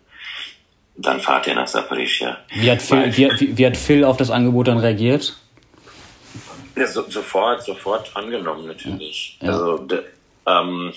dann 0.96 1.20
fahrt 1.20 1.46
ihr 1.46 1.54
nach 1.54 1.66
Zaporizhia. 1.66 2.38
Wie 2.54 2.70
hat 2.70 2.80
Phil, 2.80 3.16
wie, 3.16 3.58
wie, 3.58 3.66
hat 3.66 3.76
Phil 3.76 4.04
auf 4.04 4.16
das 4.16 4.30
Angebot 4.30 4.68
dann 4.68 4.78
reagiert? 4.78 5.36
Ja, 6.76 6.86
so, 6.86 7.08
sofort, 7.08 7.64
sofort 7.64 8.14
angenommen 8.16 8.66
natürlich. 8.66 9.38
Ja. 9.40 9.48
Also 9.48 9.78
de, 9.78 10.02
ähm, 10.46 10.92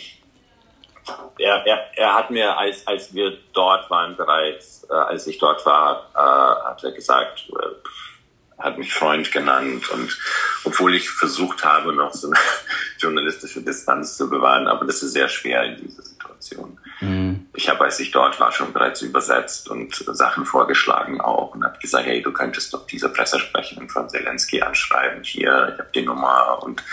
er, 1.38 1.66
er, 1.66 1.92
er 1.96 2.14
hat 2.14 2.32
mir, 2.32 2.58
als, 2.58 2.86
als 2.88 3.14
wir 3.14 3.38
dort 3.54 3.90
waren 3.90 4.16
bereits, 4.16 4.86
äh, 4.90 4.94
als 4.94 5.28
ich 5.28 5.38
dort 5.38 5.66
war, 5.66 6.10
äh, 6.16 6.70
hat 6.70 6.84
er 6.84 6.92
gesagt, 6.92 7.50
äh, 7.50 8.62
hat 8.62 8.78
mich 8.78 8.94
Freund 8.94 9.32
genannt 9.32 9.90
und 9.92 10.18
obwohl 10.64 10.96
ich 10.96 11.10
versucht 11.10 11.64
habe, 11.64 11.94
noch 11.94 12.14
so 12.14 12.28
eine 12.28 12.38
journalistische 12.98 13.62
Distanz 13.62 14.18
zu 14.18 14.30
bewahren, 14.30 14.68
aber 14.68 14.86
das 14.86 15.04
ist 15.04 15.14
sehr 15.14 15.30
schwer 15.30 15.64
in 15.64 15.78
dieser 15.78 16.02
Situation. 16.02 16.80
Mhm. 17.00 17.48
Ich 17.54 17.70
habe, 17.70 17.84
als 17.84 18.00
ich 18.00 18.12
dort 18.12 18.40
war, 18.40 18.52
schon 18.52 18.74
bereits 18.74 19.02
übersetzt 19.04 19.70
und 19.70 19.94
Sachen 19.94 20.46
vorgeschlagen 20.46 21.22
auch 21.22 21.54
und 21.54 21.64
habe 21.64 21.78
gesagt, 21.78 22.08
hey, 22.08 22.22
du 22.22 22.32
könntest 22.32 22.74
doch 22.74 22.88
diese 22.88 23.10
Pressesprecherin 23.10 23.90
von 23.90 24.10
Zelensky 24.10 24.62
anschreiben, 24.62 25.24
hier, 25.24 25.72
ich 25.74 25.80
habe 25.80 25.90
die 25.94 26.06
Nummer 26.06 26.64
und 26.64 26.84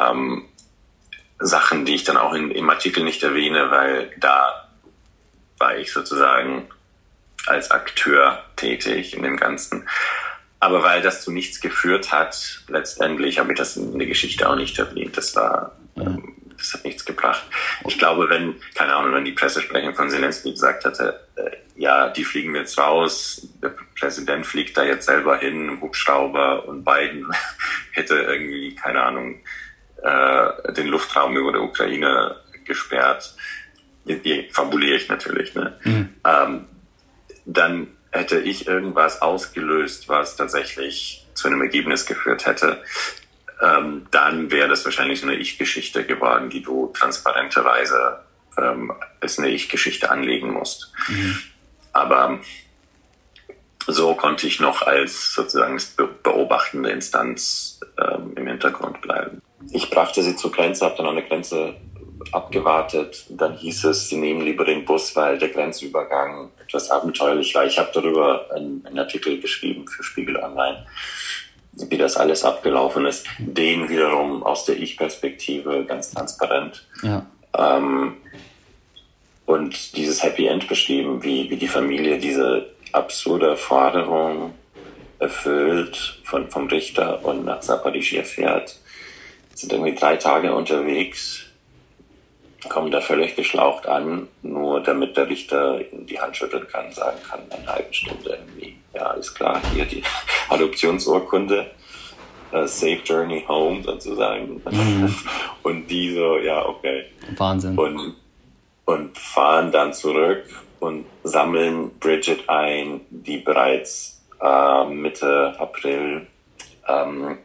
ähm, 0.00 0.48
Sachen, 1.38 1.84
die 1.84 1.94
ich 1.94 2.04
dann 2.04 2.16
auch 2.16 2.32
in, 2.32 2.50
im 2.50 2.68
Artikel 2.70 3.04
nicht 3.04 3.22
erwähne, 3.22 3.70
weil 3.70 4.10
da 4.18 4.68
war 5.58 5.76
ich 5.76 5.92
sozusagen 5.92 6.68
als 7.46 7.70
Akteur 7.70 8.42
tätig 8.56 9.14
in 9.14 9.22
dem 9.22 9.36
Ganzen. 9.36 9.88
aber 10.58 10.82
weil 10.82 11.02
das 11.02 11.22
zu 11.22 11.30
nichts 11.30 11.60
geführt 11.60 12.12
hat, 12.12 12.62
letztendlich 12.68 13.38
habe 13.38 13.52
ich 13.52 13.58
das 13.58 13.76
in 13.76 13.98
der 13.98 14.08
Geschichte 14.08 14.48
auch 14.48 14.56
nicht 14.56 14.78
erwähnt. 14.78 15.16
Das 15.16 15.36
war, 15.36 15.76
ähm, 15.96 16.34
das 16.56 16.74
hat 16.74 16.84
nichts 16.84 17.04
gebracht. 17.04 17.44
Ich 17.86 17.98
glaube, 17.98 18.28
wenn, 18.30 18.56
keine 18.74 18.94
Ahnung, 18.94 19.12
wenn 19.14 19.24
die 19.24 19.32
Pressesprecherin 19.32 19.94
von 19.94 20.10
Zelensky 20.10 20.52
gesagt 20.52 20.84
hätte, 20.84 21.20
äh, 21.36 21.50
ja, 21.76 22.08
die 22.08 22.24
fliegen 22.24 22.54
jetzt 22.54 22.78
raus, 22.78 23.46
der 23.62 23.74
Präsident 23.98 24.46
fliegt 24.46 24.76
da 24.76 24.84
jetzt 24.84 25.06
selber 25.06 25.36
hin, 25.36 25.78
Hubschrauber 25.80 26.66
und 26.66 26.84
Biden 26.84 27.30
hätte 27.92 28.16
irgendwie, 28.16 28.74
keine 28.74 29.02
Ahnung, 29.02 29.40
äh, 30.06 30.72
den 30.72 30.86
Luftraum 30.86 31.36
über 31.36 31.52
der 31.52 31.62
Ukraine 31.62 32.36
gesperrt. 32.64 33.34
Die 34.04 34.48
fabuliere 34.52 34.96
ich 34.96 35.08
natürlich, 35.08 35.54
ne? 35.54 35.78
Mhm. 35.82 36.14
Ähm, 36.24 36.66
dann 37.44 37.88
hätte 38.12 38.38
ich 38.38 38.66
irgendwas 38.66 39.20
ausgelöst, 39.20 40.08
was 40.08 40.36
tatsächlich 40.36 41.26
zu 41.34 41.48
einem 41.48 41.60
Ergebnis 41.60 42.06
geführt 42.06 42.46
hätte, 42.46 42.82
ähm, 43.62 44.06
dann 44.10 44.50
wäre 44.50 44.68
das 44.68 44.84
wahrscheinlich 44.84 45.20
so 45.20 45.26
eine 45.26 45.36
Ich-Geschichte 45.36 46.04
geworden, 46.04 46.50
die 46.50 46.62
du 46.62 46.92
transparenterweise 46.94 48.20
ähm, 48.58 48.92
als 49.20 49.38
eine 49.38 49.48
Ich-Geschichte 49.48 50.10
anlegen 50.10 50.52
musst. 50.52 50.92
Mhm. 51.08 51.38
Aber 51.92 52.40
so 53.86 54.14
konnte 54.14 54.46
ich 54.46 54.60
noch 54.60 54.82
als 54.82 55.34
sozusagen 55.34 55.80
beobachtende 56.22 56.90
Instanz 56.90 57.80
ähm, 57.98 58.32
im 58.36 58.46
Hintergrund 58.46 59.00
bleiben. 59.00 59.40
Ich 59.76 59.90
brachte 59.90 60.22
sie 60.22 60.34
zur 60.36 60.52
Grenze, 60.52 60.86
habe 60.86 60.96
dann 60.96 61.06
an 61.06 61.16
der 61.16 61.24
Grenze 61.24 61.74
abgewartet. 62.32 63.26
Dann 63.28 63.58
hieß 63.58 63.84
es, 63.84 64.08
sie 64.08 64.16
nehmen 64.16 64.40
lieber 64.40 64.64
den 64.64 64.86
Bus, 64.86 65.14
weil 65.14 65.36
der 65.36 65.50
Grenzübergang 65.50 66.50
etwas 66.64 66.90
abenteuerlich 66.90 67.54
war. 67.54 67.66
Ich 67.66 67.78
habe 67.78 67.90
darüber 67.92 68.46
einen, 68.54 68.84
einen, 68.86 68.98
Artikel 68.98 69.38
geschrieben 69.38 69.86
für 69.86 70.02
Spiegel 70.02 70.36
Online, 70.36 70.86
wie 71.72 71.98
das 71.98 72.16
alles 72.16 72.42
abgelaufen 72.42 73.04
ist. 73.04 73.26
Den 73.38 73.90
wiederum 73.90 74.42
aus 74.42 74.64
der 74.64 74.78
Ich-Perspektive 74.78 75.84
ganz 75.84 76.10
transparent. 76.10 76.86
Ja. 77.02 77.26
Ähm, 77.54 78.16
und 79.44 79.94
dieses 79.94 80.22
Happy 80.22 80.46
End 80.46 80.68
beschrieben, 80.68 81.22
wie, 81.22 81.50
wie 81.50 81.56
die 81.56 81.68
Familie 81.68 82.18
diese 82.18 82.70
absurde 82.92 83.58
Forderung 83.58 84.54
erfüllt 85.18 86.18
von, 86.24 86.48
vom 86.48 86.66
Richter 86.68 87.22
und 87.26 87.44
nach 87.44 87.60
Zaporizhia 87.60 88.22
fährt. 88.22 88.78
Sind 89.56 89.72
irgendwie 89.72 89.94
drei 89.94 90.16
Tage 90.16 90.54
unterwegs 90.54 91.46
kommen 92.68 92.90
da 92.90 93.00
völlig 93.00 93.36
geschlaucht 93.36 93.86
an, 93.86 94.28
nur 94.42 94.80
damit 94.80 95.16
der 95.16 95.28
Richter 95.28 95.80
die 95.92 96.20
Hand 96.20 96.36
schütteln 96.36 96.66
kann, 96.68 96.92
sagen 96.92 97.18
kann, 97.28 97.40
in 97.46 97.52
einer 97.52 97.74
halben 97.74 97.92
Stunde 97.92 98.30
irgendwie, 98.30 98.76
ja, 98.94 99.12
ist 99.12 99.34
klar, 99.34 99.60
hier 99.72 99.84
die 99.84 100.02
Adoptionsurkunde, 100.48 101.70
uh, 102.52 102.66
Safe 102.66 103.00
Journey 103.04 103.44
Home 103.48 103.82
sozusagen. 103.82 104.60
Mhm. 104.70 105.14
Und 105.62 105.86
die 105.88 106.14
so, 106.14 106.38
ja, 106.38 106.64
okay. 106.66 107.06
Wahnsinn. 107.36 107.76
Und, 107.78 108.14
und 108.84 109.18
fahren 109.18 109.72
dann 109.72 109.92
zurück 109.92 110.44
und 110.78 111.06
sammeln 111.24 111.90
Bridget 111.98 112.48
ein, 112.48 113.00
die 113.10 113.38
bereits 113.38 114.22
äh, 114.40 114.84
Mitte 114.84 115.56
April 115.58 116.28
ähm, 116.86 117.38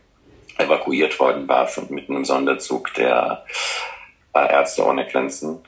evakuiert 0.62 1.20
worden 1.20 1.48
war 1.48 1.70
mit 1.89 2.10
einem 2.10 2.25
Sonderzug 2.25 2.94
der 2.96 3.46
Ärzte 4.34 4.86
ohne 4.86 5.06
Grenzen 5.06 5.63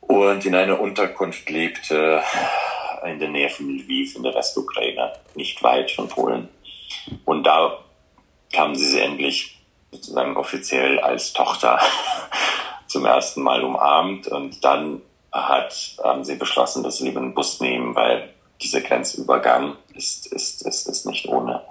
und 0.00 0.44
in 0.44 0.54
einer 0.54 0.80
Unterkunft 0.80 1.48
lebte 1.50 2.22
in 3.04 3.18
der 3.18 3.28
Nähe 3.28 3.50
von 3.50 3.68
Lviv 3.68 4.16
in 4.16 4.22
der 4.22 4.34
Westukraine, 4.34 5.12
nicht 5.34 5.62
weit 5.62 5.90
von 5.90 6.08
Polen. 6.08 6.48
Und 7.24 7.44
da 7.44 7.78
sie 8.74 8.86
sie 8.86 9.00
endlich 9.00 9.58
sozusagen 9.90 10.36
offiziell 10.36 10.98
als 11.00 11.32
Tochter 11.32 11.78
zum 12.86 13.04
ersten 13.04 13.42
Mal 13.42 13.64
umarmt 13.64 14.28
und 14.28 14.64
dann 14.64 15.02
hat 15.32 15.96
haben 16.02 16.24
sie 16.24 16.36
beschlossen, 16.36 16.82
dass 16.82 16.98
sie 16.98 17.04
lieber 17.04 17.20
einen 17.20 17.34
Bus 17.34 17.60
nehmen, 17.60 17.94
weil 17.94 18.32
dieser 18.62 18.80
Grenzübergang 18.80 19.76
ist, 19.94 20.26
ist, 20.32 20.62
ist, 20.66 20.88
ist 20.88 21.06
nicht 21.06 21.28
ohne. 21.28 21.62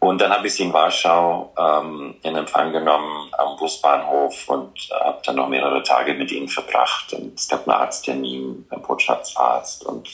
Und 0.00 0.20
dann 0.20 0.32
habe 0.32 0.46
ich 0.46 0.54
sie 0.54 0.62
in 0.62 0.72
Warschau 0.72 1.52
ähm, 1.58 2.14
in 2.22 2.36
Empfang 2.36 2.72
genommen 2.72 3.30
am 3.36 3.56
Busbahnhof 3.56 4.48
und 4.48 4.88
habe 4.92 5.18
dann 5.24 5.36
noch 5.36 5.48
mehrere 5.48 5.82
Tage 5.82 6.14
mit 6.14 6.30
ihnen 6.30 6.48
verbracht. 6.48 7.12
Und 7.14 7.34
es 7.38 7.48
gab 7.48 7.66
einen 7.66 7.80
Arzttermin 7.80 8.64
beim 8.70 8.82
Botschaftsarzt 8.82 9.84
und 9.84 10.08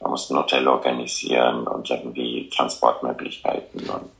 man 0.00 0.10
musste 0.10 0.34
ein 0.34 0.38
Hotel 0.38 0.68
organisieren 0.68 1.66
und 1.66 1.88
irgendwie 1.88 2.50
Transportmöglichkeiten. 2.54 3.88
Und 3.88 4.10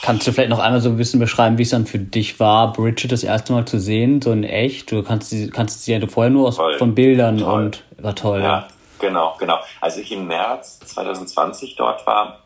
kannst 0.00 0.26
du 0.26 0.32
vielleicht 0.32 0.50
noch 0.50 0.58
einmal 0.58 0.80
so 0.80 0.88
ein 0.88 0.96
bisschen 0.96 1.20
beschreiben, 1.20 1.58
wie 1.58 1.62
es 1.62 1.70
dann 1.70 1.84
für 1.84 1.98
dich 1.98 2.40
war, 2.40 2.72
Bridget 2.72 3.12
das 3.12 3.24
erste 3.24 3.52
Mal 3.52 3.66
zu 3.66 3.78
sehen, 3.78 4.22
so 4.22 4.32
in 4.32 4.44
echt? 4.44 4.90
Du 4.90 5.02
kannst 5.02 5.28
sie, 5.28 5.50
kannst 5.50 5.84
sie 5.84 5.92
ja 5.92 6.06
vorher 6.06 6.30
nur 6.30 6.48
aus, 6.48 6.58
von 6.78 6.94
Bildern 6.94 7.38
toll. 7.38 7.64
und 7.64 7.84
war 7.98 8.14
toll. 8.14 8.40
Ja, 8.40 8.46
ja, 8.46 8.68
genau, 8.98 9.36
genau. 9.38 9.58
Als 9.82 9.98
ich 9.98 10.10
im 10.12 10.26
März 10.26 10.80
2020 10.80 11.76
dort 11.76 12.06
war, 12.06 12.45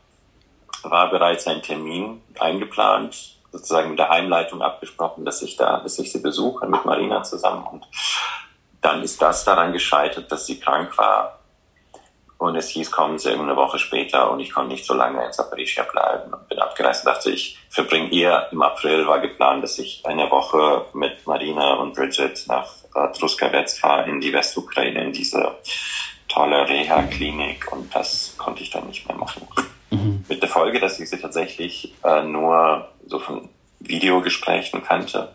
war 0.85 1.11
bereits 1.11 1.47
ein 1.47 1.63
Termin 1.63 2.23
eingeplant, 2.39 3.37
sozusagen 3.53 3.91
mit 3.91 3.99
der 3.99 4.09
Heimleitung 4.09 4.63
abgesprochen, 4.63 5.25
dass 5.25 5.43
ich 5.43 5.57
da, 5.57 5.81
dass 5.81 5.99
ich 5.99 6.13
sie 6.13 6.21
besuche 6.21 6.67
mit 6.67 6.85
Marina 6.85 7.23
zusammen. 7.23 7.67
Und 7.67 7.87
dann 8.81 9.03
ist 9.03 9.21
das 9.21 9.45
daran 9.45 9.73
gescheitert, 9.73 10.31
dass 10.31 10.47
sie 10.47 10.61
krank 10.61 10.97
war. 10.97 11.41
Und 12.39 12.57
es 12.57 12.71
hieß, 12.71 12.91
kommen 12.91 13.19
Sie 13.19 13.31
eine 13.31 13.55
Woche 13.55 13.79
später 13.79 14.31
und 14.31 14.41
ich 14.41 14.51
konnte 14.51 14.73
nicht 14.73 14.87
so 14.87 14.95
lange 14.95 15.23
in 15.27 15.31
Zaporizhia 15.31 15.83
bleiben 15.83 16.33
und 16.33 16.49
bin 16.49 16.59
abgereist 16.59 17.05
und 17.05 17.13
dachte, 17.13 17.31
ich 17.31 17.59
verbringe 17.69 18.09
ihr 18.09 18.47
im 18.51 18.63
April, 18.63 19.07
war 19.07 19.19
geplant, 19.19 19.63
dass 19.63 19.79
ich 19.79 20.03
eine 20.07 20.31
Woche 20.31 20.87
mit 20.95 21.27
Marina 21.27 21.75
und 21.75 21.95
Bridget 21.95 22.47
nach 22.49 22.67
Truskavets 23.19 23.79
fahre 23.79 24.09
in 24.09 24.23
die 24.23 24.33
Westukraine, 24.33 25.05
in 25.05 25.13
diese 25.13 25.55
tolle 26.29 26.67
Reha-Klinik 26.67 27.71
und 27.73 27.95
das 27.95 28.35
konnte 28.39 28.63
ich 28.63 28.71
dann 28.71 28.87
nicht 28.87 29.07
mehr 29.07 29.19
machen. 29.19 29.47
Mhm. 29.91 30.25
Mit 30.29 30.43
der 30.43 30.49
Folge, 30.49 30.81
dass 30.81 31.01
ich 31.01 31.11
sie 31.11 31.19
tatsächlich 31.19 31.95
äh, 32.05 32.23
nur 32.23 32.89
so 33.07 33.19
von 33.19 33.49
Videogesprächen 33.81 34.83
kannte. 34.85 35.33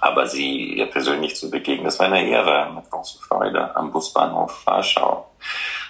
Aber 0.00 0.26
sie 0.26 0.74
ihr 0.74 0.86
persönlich 0.86 1.36
zu 1.36 1.50
begegnen, 1.50 1.84
das 1.84 1.98
war 1.98 2.06
eine 2.06 2.28
Ehre, 2.28 2.70
mit 2.74 2.90
großer 2.90 3.20
Freude 3.20 3.74
am 3.74 3.90
Busbahnhof 3.90 4.66
Warschau. 4.66 5.30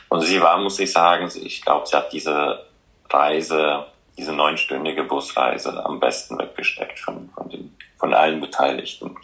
Und 0.09 0.23
sie 0.23 0.41
war, 0.41 0.59
muss 0.59 0.79
ich 0.79 0.93
sagen, 0.93 1.31
ich 1.43 1.63
glaube, 1.63 1.87
sie 1.87 1.97
hat 1.97 2.13
diese 2.13 2.65
Reise, 3.11 3.87
diese 4.17 4.33
neunstündige 4.33 5.05
Busreise 5.05 5.85
am 5.85 6.01
besten 6.01 6.39
weggesteckt 6.39 6.99
von, 6.99 7.31
von, 7.35 7.49
den, 7.51 7.77
von 7.99 8.15
allen 8.15 8.41
Beteiligten. 8.41 9.17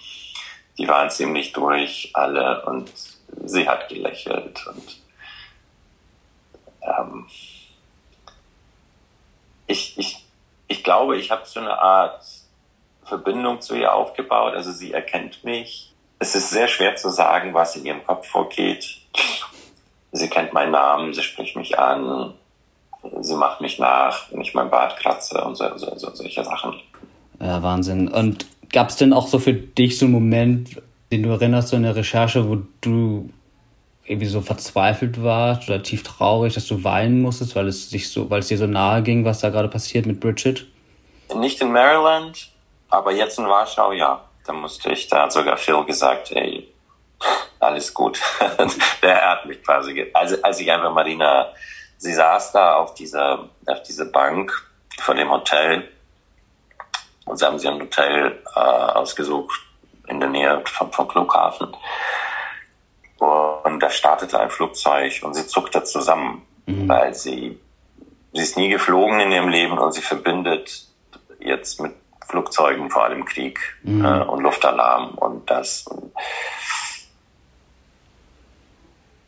Die 0.77 0.89
waren 0.89 1.09
ziemlich 1.11 1.53
durch, 1.53 2.11
alle, 2.15 2.65
und 2.67 2.91
sie 3.45 3.69
hat 3.69 3.89
gelächelt 3.89 4.67
und 4.67 5.01
ähm, 6.83 7.27
ich, 9.67 9.99
ich, 9.99 10.25
ich 10.69 10.85
glaube, 10.85 11.17
ich 11.17 11.31
habe 11.31 11.43
so 11.45 11.61
eine 11.61 11.79
Art 11.79 12.25
Verbindung 13.05 13.61
zu 13.61 13.75
ihr 13.75 13.93
aufgebaut. 13.93 14.55
Also 14.55 14.73
sie 14.73 14.93
erkennt 14.93 15.45
mich. 15.45 15.93
Es 16.19 16.35
ist 16.35 16.51
sehr 16.51 16.69
schwer 16.69 16.97
zu 16.97 17.11
sagen, 17.11 17.55
was 17.55 17.77
in 17.77 17.85
ihrem 17.85 18.05
Kopf 18.05 18.27
vorgeht. 18.29 18.99
Sie 20.13 20.29
kennt 20.29 20.53
meinen 20.53 20.71
Namen, 20.71 21.13
sie 21.13 21.23
spricht 21.23 21.57
mich 21.57 21.79
an, 21.79 22.35
sie 23.21 23.35
macht 23.35 23.61
mich 23.61 23.79
nach, 23.79 24.31
wenn 24.31 24.41
ich 24.41 24.55
mein 24.55 24.71
Bart 24.71 24.97
kratze 24.97 25.43
und 25.43 25.57
so, 25.57 25.77
so, 25.77 25.93
so 25.97 26.15
solche 26.15 26.45
Sachen. 26.45 26.81
Ja, 27.41 27.63
Wahnsinn. 27.63 28.09
Und 28.09 28.47
gab 28.73 28.91
es 28.91 28.97
denn 28.97 29.13
auch 29.13 29.27
so 29.27 29.39
für 29.39 29.53
dich 29.53 29.99
so 29.99 30.07
einen 30.07 30.15
Moment, 30.15 30.81
den 31.11 31.25
du 31.25 31.31
erinnerst, 31.31 31.69
so 31.69 31.77
in 31.77 31.83
der 31.83 31.97
Recherche, 31.97 32.49
wo 32.49 32.59
du 32.81 33.29
irgendwie 34.05 34.27
so 34.27 34.41
verzweifelt 34.41 35.23
warst 35.23 35.69
oder 35.69 35.83
tief 35.83 36.03
traurig, 36.03 36.55
dass 36.55 36.67
du 36.67 36.85
weinen 36.85 37.23
musstest, 37.23 37.57
weil 37.57 37.69
es 37.69 37.89
sich 37.89 38.11
so, 38.11 38.29
weil 38.31 38.41
es 38.41 38.49
dir 38.49 38.59
so 38.59 38.67
nahe 38.67 39.03
ging, 39.03 39.25
was 39.25 39.41
da 39.41 39.51
gerade 39.51 39.69
passiert 39.69 40.07
mit 40.07 40.21
Bridget? 40.21 40.67
Nicht 41.35 41.61
in 41.61 41.73
Maryland, 41.73 42.51
aber 42.91 43.13
jetzt 43.13 43.39
in 43.39 43.47
Warschau, 43.47 43.93
ja. 43.93 44.25
Da 44.47 44.53
musste 44.53 44.93
ich, 44.93 45.09
da 45.09 45.23
hat 45.23 45.33
sogar 45.33 45.57
Phil 45.57 45.83
gesagt, 45.85 46.33
ey, 46.33 46.69
alles 47.61 47.95
gut. 47.95 48.21
Der 49.03 49.31
hat 49.31 49.47
mich 49.47 49.63
quasi, 49.63 50.11
also 50.13 50.37
als 50.43 50.61
ich 50.61 50.71
einfach 50.71 50.93
Marina, 50.93 51.53
sie 51.97 52.13
saß 52.13 52.53
da 52.53 52.77
auf 52.77 52.93
dieser, 52.95 53.49
auf 53.67 53.83
dieser 53.83 54.05
Bank 54.05 54.53
vor 54.99 55.15
dem 55.15 55.31
Hotel 55.31 55.89
und 57.25 57.39
sie 57.39 57.47
haben 57.47 57.59
sie 57.59 57.69
ein 57.69 57.81
Hotel 57.81 58.43
äh, 58.55 58.61
ausgesucht 58.61 59.59
in 60.09 60.21
der 60.21 60.29
Nähe 60.29 60.63
vom, 60.67 60.93
vom 60.93 61.09
Flughafen. 61.09 61.75
Und 63.19 63.81
da 63.81 63.91
startete 63.91 64.39
ein 64.39 64.51
Flugzeug 64.51 65.21
und 65.23 65.35
sie 65.35 65.47
zuckte 65.47 65.85
zusammen, 65.85 66.43
mhm. 66.67 66.89
weil 66.89 67.15
sie, 67.15 67.59
sie 68.33 68.43
ist 68.43 68.57
nie 68.57 68.69
geflogen 68.69 69.21
in 69.21 69.33
ihrem 69.33 69.49
Leben 69.49 69.79
und 69.79 69.93
sie 69.93 70.03
verbindet 70.03 70.87
jetzt 71.39 71.81
mit 71.81 71.95
Flugzeugen 72.27 72.91
vor 72.91 73.05
allem 73.05 73.25
Krieg 73.25 73.59
mhm. 73.83 74.05
äh, 74.05 74.23
und 74.23 74.43
Luftalarm 74.43 75.11
und 75.15 75.49
das. 75.49 75.87
Und, 75.87 76.13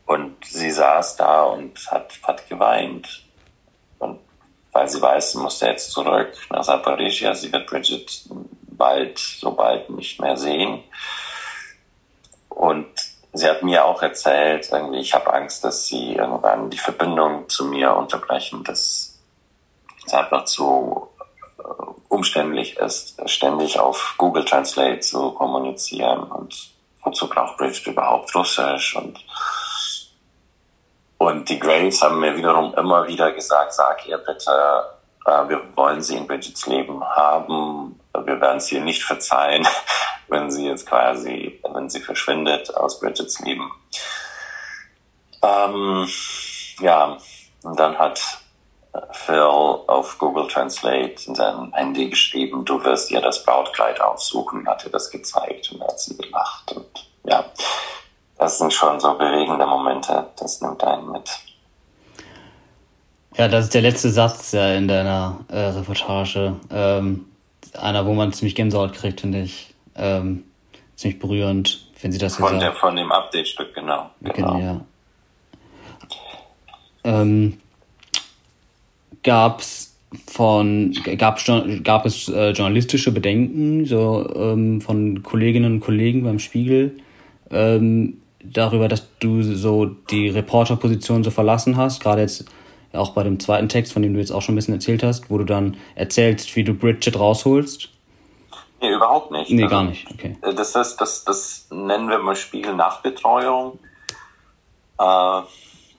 und 0.05 0.45
sie 0.45 0.71
saß 0.71 1.15
da 1.15 1.43
und 1.43 1.79
hat, 1.91 2.13
hat 2.23 2.49
geweint 2.49 3.23
und 3.99 4.19
weil 4.71 4.87
sie 4.89 5.01
weiß, 5.01 5.31
sie 5.31 5.39
muss 5.39 5.59
jetzt 5.61 5.91
zurück 5.91 6.33
nach 6.51 6.63
Zaporizhia. 6.63 7.33
Sie 7.33 7.51
wird 7.51 7.65
Bridget 7.65 8.25
bald, 8.77 9.17
so 9.17 9.51
bald 9.51 9.89
nicht 9.89 10.21
mehr 10.21 10.37
sehen. 10.37 10.83
Und 12.49 12.87
sie 13.37 13.47
hat 13.47 13.63
mir 13.63 13.85
auch 13.85 14.01
erzählt, 14.01 14.69
irgendwie, 14.71 14.99
ich 14.99 15.13
habe 15.13 15.33
Angst, 15.33 15.63
dass 15.63 15.87
sie 15.87 16.15
irgendwann 16.15 16.69
die 16.69 16.77
Verbindung 16.77 17.47
zu 17.49 17.65
mir 17.65 17.95
unterbrechen, 17.95 18.63
dass 18.63 19.19
es 20.05 20.13
einfach 20.13 20.45
zu 20.45 21.09
äh, 21.59 21.63
umständlich 22.09 22.77
ist, 22.77 23.21
ständig 23.29 23.79
auf 23.79 24.15
Google 24.17 24.45
Translate 24.45 24.99
zu 24.99 25.31
kommunizieren 25.31 26.23
und 26.23 26.71
wozu 27.03 27.29
braucht 27.29 27.57
Bridget 27.57 27.87
überhaupt 27.87 28.33
Russisch? 28.35 28.95
Und 28.95 29.19
und 31.19 31.49
die 31.49 31.59
Graves 31.59 32.01
haben 32.01 32.19
mir 32.19 32.35
wiederum 32.37 32.73
immer 32.75 33.07
wieder 33.07 33.31
gesagt, 33.31 33.73
sag 33.73 34.07
ihr 34.07 34.19
bitte, 34.19 34.51
äh, 35.25 35.49
wir 35.49 35.61
wollen 35.75 36.01
sie 36.01 36.15
in 36.15 36.27
Bridgets 36.27 36.67
Leben 36.67 37.03
haben, 37.03 37.99
wir 38.25 38.39
werden 38.41 38.57
es 38.57 38.71
ihr 38.71 38.81
nicht 38.81 39.03
verzeihen, 39.03 39.67
wenn 40.27 40.51
sie 40.51 40.67
jetzt 40.67 40.87
quasi, 40.87 41.59
wenn 41.73 41.89
sie 41.89 42.01
verschwindet 42.01 42.75
aus 42.75 42.99
Bridgets 42.99 43.39
Leben. 43.39 43.71
Ähm, 45.41 46.07
ja, 46.79 47.17
und 47.63 47.79
dann 47.79 47.97
hat 47.97 48.21
Phil 49.11 49.41
auf 49.41 50.17
Google 50.17 50.47
Translate 50.47 51.15
in 51.27 51.35
seinem 51.35 51.73
Handy 51.73 52.09
geschrieben, 52.09 52.65
du 52.65 52.83
wirst 52.83 53.11
ihr 53.11 53.21
das 53.21 53.43
Brautkleid 53.43 54.01
aufsuchen, 54.01 54.67
hat 54.67 54.85
ihr 54.85 54.91
das 54.91 55.09
gezeigt 55.09 55.71
und 55.71 55.81
hat 55.81 55.99
sie 55.99 56.17
gelacht. 56.17 56.71
Und 56.71 57.09
ja, 57.23 57.45
das 58.37 58.57
sind 58.57 58.73
schon 58.73 58.99
so 58.99 59.13
bewegende 59.13 59.65
Momente, 59.65 60.27
das 60.39 60.61
nimmt 60.61 60.83
einen 60.83 61.11
mit. 61.11 61.29
Ja, 63.35 63.47
das 63.47 63.65
ist 63.65 63.73
der 63.73 63.81
letzte 63.81 64.09
Satz 64.09 64.53
in 64.53 64.87
deiner 64.87 65.37
äh, 65.49 65.59
Reportage. 65.59 66.55
Ähm, 66.71 67.25
einer, 67.77 68.05
wo 68.05 68.13
man 68.13 68.33
ziemlich 68.33 68.55
Gänsehaut 68.55 68.93
kriegt, 68.93 69.21
finde 69.21 69.41
ich. 69.41 69.73
Ähm, 69.95 70.43
ziemlich 70.95 71.19
berührend, 71.19 71.87
wenn 72.01 72.11
sie 72.11 72.17
das 72.17 72.35
von, 72.35 72.59
der, 72.59 72.73
von 72.73 72.95
dem 72.95 73.11
Update-Stück, 73.11 73.73
genau. 73.73 74.11
genau. 74.21 74.59
Ja. 74.59 74.81
Ähm, 77.03 77.59
gab's 79.23 79.95
von 80.27 80.93
gab, 81.17 81.39
gab 81.83 82.05
es 82.05 82.29
äh, 82.29 82.51
journalistische 82.51 83.11
Bedenken 83.11 83.85
so 83.85 84.29
ähm, 84.35 84.81
von 84.81 85.21
Kolleginnen 85.21 85.73
und 85.73 85.79
Kollegen 85.81 86.23
beim 86.23 86.39
Spiegel 86.39 86.97
ähm, 87.51 88.21
darüber, 88.41 88.87
dass 88.87 89.07
du 89.19 89.43
so 89.43 89.85
die 89.85 90.29
Reporterposition 90.29 91.23
so 91.23 91.31
verlassen 91.31 91.75
hast, 91.77 92.01
gerade 92.01 92.21
jetzt 92.21 92.45
auch 92.93 93.11
bei 93.11 93.23
dem 93.23 93.39
zweiten 93.39 93.69
Text, 93.69 93.93
von 93.93 94.01
dem 94.01 94.13
du 94.13 94.19
jetzt 94.19 94.31
auch 94.31 94.41
schon 94.41 94.53
ein 94.53 94.57
bisschen 94.57 94.73
erzählt 94.73 95.03
hast, 95.03 95.29
wo 95.29 95.37
du 95.37 95.43
dann 95.43 95.77
erzählst, 95.95 96.55
wie 96.55 96.63
du 96.63 96.73
Bridget 96.73 97.19
rausholst? 97.19 97.89
Nee, 98.81 98.93
überhaupt 98.93 99.31
nicht. 99.31 99.51
Nee, 99.51 99.63
also, 99.63 99.75
gar 99.75 99.83
nicht. 99.83 100.09
Okay. 100.11 100.37
Äh, 100.41 100.53
das 100.53 100.75
ist, 100.75 100.97
das, 100.97 101.23
das 101.25 101.67
nennen 101.71 102.09
wir 102.09 102.19
mal 102.19 102.35
Spiegel-Nachbetreuung. 102.35 103.79
Äh, 104.99 105.41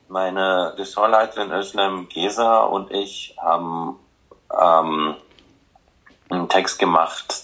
meine 0.09 0.75
Ressortleiterin 0.79 1.51
Özlem 1.51 2.09
Gesa 2.09 2.61
und 2.61 2.91
ich 2.91 3.37
haben 3.39 3.97
ähm, 4.59 5.15
einen 6.31 6.49
Text 6.49 6.79
gemacht 6.79 7.35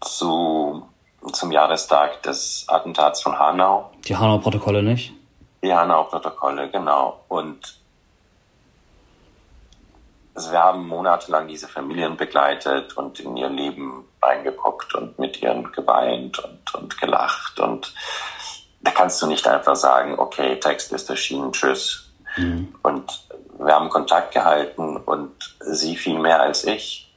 zu 0.00 0.86
zum 1.32 1.50
Jahrestag 1.50 2.22
des 2.22 2.66
Attentats 2.68 3.22
von 3.22 3.38
Hanau. 3.38 3.90
Die 4.06 4.16
Hanau-Protokolle 4.16 4.82
nicht? 4.82 5.12
Die 5.62 5.74
Hanau-Protokolle, 5.74 6.70
genau. 6.70 7.20
Und 7.28 7.78
also 10.36 10.52
wir 10.52 10.62
haben 10.62 10.86
monatelang 10.86 11.48
diese 11.48 11.66
Familien 11.66 12.18
begleitet 12.18 12.94
und 12.96 13.18
in 13.20 13.38
ihr 13.38 13.48
Leben 13.48 14.04
reingeguckt 14.20 14.94
und 14.94 15.18
mit 15.18 15.42
ihnen 15.42 15.72
geweint 15.72 16.38
und, 16.38 16.74
und 16.74 17.00
gelacht. 17.00 17.58
Und 17.58 17.94
da 18.82 18.90
kannst 18.90 19.20
du 19.22 19.26
nicht 19.26 19.48
einfach 19.48 19.76
sagen, 19.76 20.18
okay, 20.18 20.60
Text 20.60 20.92
ist 20.92 21.08
erschienen, 21.08 21.52
tschüss. 21.52 22.10
Mhm. 22.36 22.74
Und 22.82 23.26
wir 23.58 23.74
haben 23.74 23.88
Kontakt 23.88 24.34
gehalten 24.34 24.98
und 24.98 25.56
sie 25.60 25.96
viel 25.96 26.18
mehr 26.18 26.42
als 26.42 26.64
ich 26.64 27.10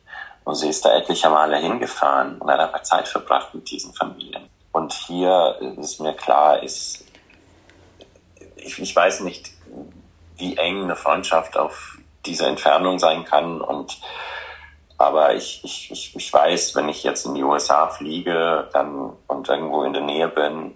und 0.45 0.55
sie 0.55 0.69
ist 0.69 0.85
da 0.85 0.95
etliche 0.95 1.29
Male 1.29 1.57
hingefahren 1.57 2.37
und 2.37 2.49
hat 2.49 2.61
einfach 2.61 2.83
Zeit 2.83 3.09
verbracht 3.09 3.53
mit 3.53 3.69
diesen 3.69 3.93
Familien. 3.93 4.47
Und 4.71 4.93
hier 4.93 5.57
ist 5.77 5.99
mir 5.99 6.13
klar, 6.13 6.63
ist, 6.63 7.03
ich, 8.55 8.79
ich 8.79 8.95
weiß 8.95 9.21
nicht, 9.21 9.51
wie 10.37 10.55
eng 10.55 10.83
eine 10.83 10.95
Freundschaft 10.95 11.57
auf 11.57 11.98
dieser 12.29 12.47
Entfernung 12.47 12.99
sein 12.99 13.25
kann. 13.25 13.61
Und 13.61 13.99
aber 14.97 15.33
ich, 15.33 15.61
ich, 15.63 15.91
ich, 15.91 16.15
ich 16.15 16.33
weiß, 16.33 16.75
wenn 16.75 16.89
ich 16.89 17.03
jetzt 17.03 17.25
in 17.25 17.33
die 17.33 17.43
USA 17.43 17.87
fliege 17.87 18.69
dann, 18.73 19.13
und 19.27 19.47
irgendwo 19.47 19.83
in 19.83 19.93
der 19.93 20.01
Nähe 20.01 20.27
bin, 20.27 20.75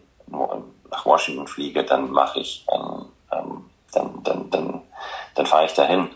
nach 0.89 1.05
Washington 1.05 1.47
fliege, 1.47 1.83
dann 1.83 2.09
mache 2.09 2.39
ich, 2.39 2.65
ein, 2.71 3.05
ähm, 3.31 3.69
dann, 3.91 4.23
dann, 4.23 4.49
dann, 4.49 4.81
dann 5.35 5.45
fahre 5.45 5.65
ich 5.65 5.73
dahin. 5.73 6.09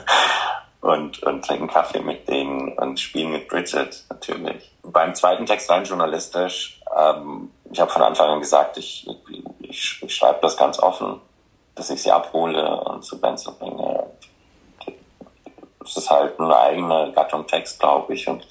und, 0.80 1.22
und 1.22 1.44
trinken 1.44 1.68
Kaffee 1.68 2.00
mit 2.00 2.28
denen 2.28 2.76
und 2.78 2.98
spielen 2.98 3.32
mit 3.32 3.48
Bridget 3.48 4.04
natürlich. 4.08 4.72
Beim 4.82 5.14
zweiten 5.14 5.46
Text 5.46 5.70
rein 5.70 5.84
journalistisch, 5.84 6.80
ähm, 6.96 7.50
ich 7.70 7.80
habe 7.80 7.90
von 7.90 8.02
Anfang 8.02 8.30
an 8.30 8.40
gesagt, 8.40 8.76
ich, 8.76 9.06
ich, 9.60 10.02
ich 10.02 10.14
schreibe 10.14 10.40
das 10.42 10.56
ganz 10.56 10.80
offen, 10.80 11.20
dass 11.74 11.90
ich 11.90 12.02
sie 12.02 12.10
abhole 12.10 12.80
und 12.84 13.04
zu 13.04 13.20
Benzo 13.20 13.52
bringe. 13.52 13.99
Es 15.84 15.96
ist 15.96 16.10
halt 16.10 16.38
eine 16.38 16.56
eigene 16.56 17.12
Gattung 17.14 17.46
Text, 17.46 17.80
glaube 17.80 18.14
ich. 18.14 18.28
Und 18.28 18.42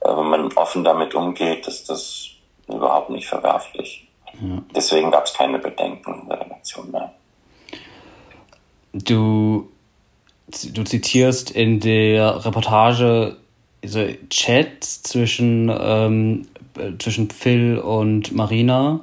äh, 0.00 0.08
wenn 0.08 0.28
man 0.28 0.52
offen 0.54 0.84
damit 0.84 1.14
umgeht, 1.14 1.66
ist 1.66 1.88
das 1.88 2.28
überhaupt 2.68 3.10
nicht 3.10 3.26
verwerflich. 3.26 4.08
Ja. 4.40 4.62
Deswegen 4.74 5.10
gab 5.10 5.26
es 5.26 5.34
keine 5.34 5.58
Bedenken 5.58 6.22
in 6.22 6.28
der 6.28 6.40
Redaktion 6.40 6.90
mehr. 6.90 7.12
Du 8.92 9.68
du 10.72 10.84
zitierst 10.84 11.50
in 11.50 11.80
der 11.80 12.44
Reportage 12.44 13.36
so 13.84 14.06
Chats 14.30 15.02
zwischen, 15.02 15.70
ähm, 15.78 16.48
zwischen 16.98 17.30
Phil 17.30 17.78
und 17.78 18.32
Marina. 18.32 19.00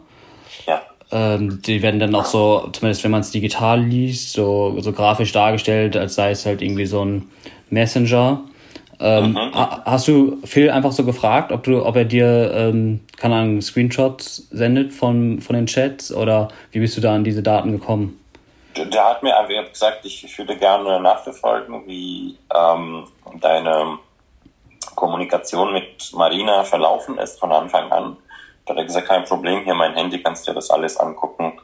Ähm, 1.12 1.62
die 1.62 1.82
werden 1.82 2.00
dann 2.00 2.16
auch 2.16 2.26
so, 2.26 2.70
zumindest 2.72 3.04
wenn 3.04 3.12
man 3.12 3.22
es 3.22 3.32
digital 3.32 3.82
liest, 3.82 4.34
so, 4.34 4.80
so 4.80 4.94
grafisch 4.94 5.32
dargestellt, 5.32 5.98
als 5.98 6.16
sei 6.16 6.32
es 6.32 6.46
halt 6.46 6.62
irgendwie 6.62 6.86
so 6.86 7.04
ein 7.04 7.30
Messenger. 7.70 8.42
Ähm. 9.00 9.38
Hast 9.54 10.08
du 10.08 10.38
Phil 10.46 10.70
einfach 10.70 10.92
so 10.92 11.04
gefragt, 11.04 11.52
ob 11.52 11.64
du, 11.64 11.84
ob 11.84 11.96
er 11.96 12.06
dir, 12.06 12.52
ähm, 12.54 13.02
keine 13.18 13.36
Ahnung, 13.36 13.62
Screenshots 13.62 14.48
sendet 14.52 14.94
von, 14.94 15.42
von 15.42 15.56
den 15.56 15.66
Chats 15.66 16.14
oder 16.14 16.50
wie 16.72 16.80
bist 16.80 16.98
du 16.98 17.02
da 17.02 17.16
an 17.16 17.24
diese 17.24 17.42
Daten 17.42 17.72
gekommen? 17.72 18.22
der 18.76 19.06
hat 19.06 19.24
mir 19.24 19.38
einfach 19.38 19.72
gesagt, 19.72 20.06
ich, 20.06 20.24
ich 20.24 20.38
würde 20.38 20.58
gerne 20.58 21.00
nachverfolgen, 21.00 21.86
wie 21.88 22.38
ähm, 22.54 23.08
deine 23.40 24.00
Kommunikation 24.96 25.74
mit 25.74 26.12
Marina 26.14 26.64
verlaufen 26.64 27.18
ist 27.18 27.40
von 27.40 27.52
Anfang 27.52 27.92
an. 27.92 28.18
Da 28.72 28.76
hat 28.76 28.84
er 28.84 28.86
gesagt, 28.86 29.08
kein 29.08 29.26
Problem, 29.26 29.64
hier 29.64 29.74
mein 29.74 29.94
Handy, 29.94 30.22
kannst 30.24 30.48
dir 30.48 30.54
das 30.54 30.70
alles 30.70 30.98
angucken. 30.98 31.60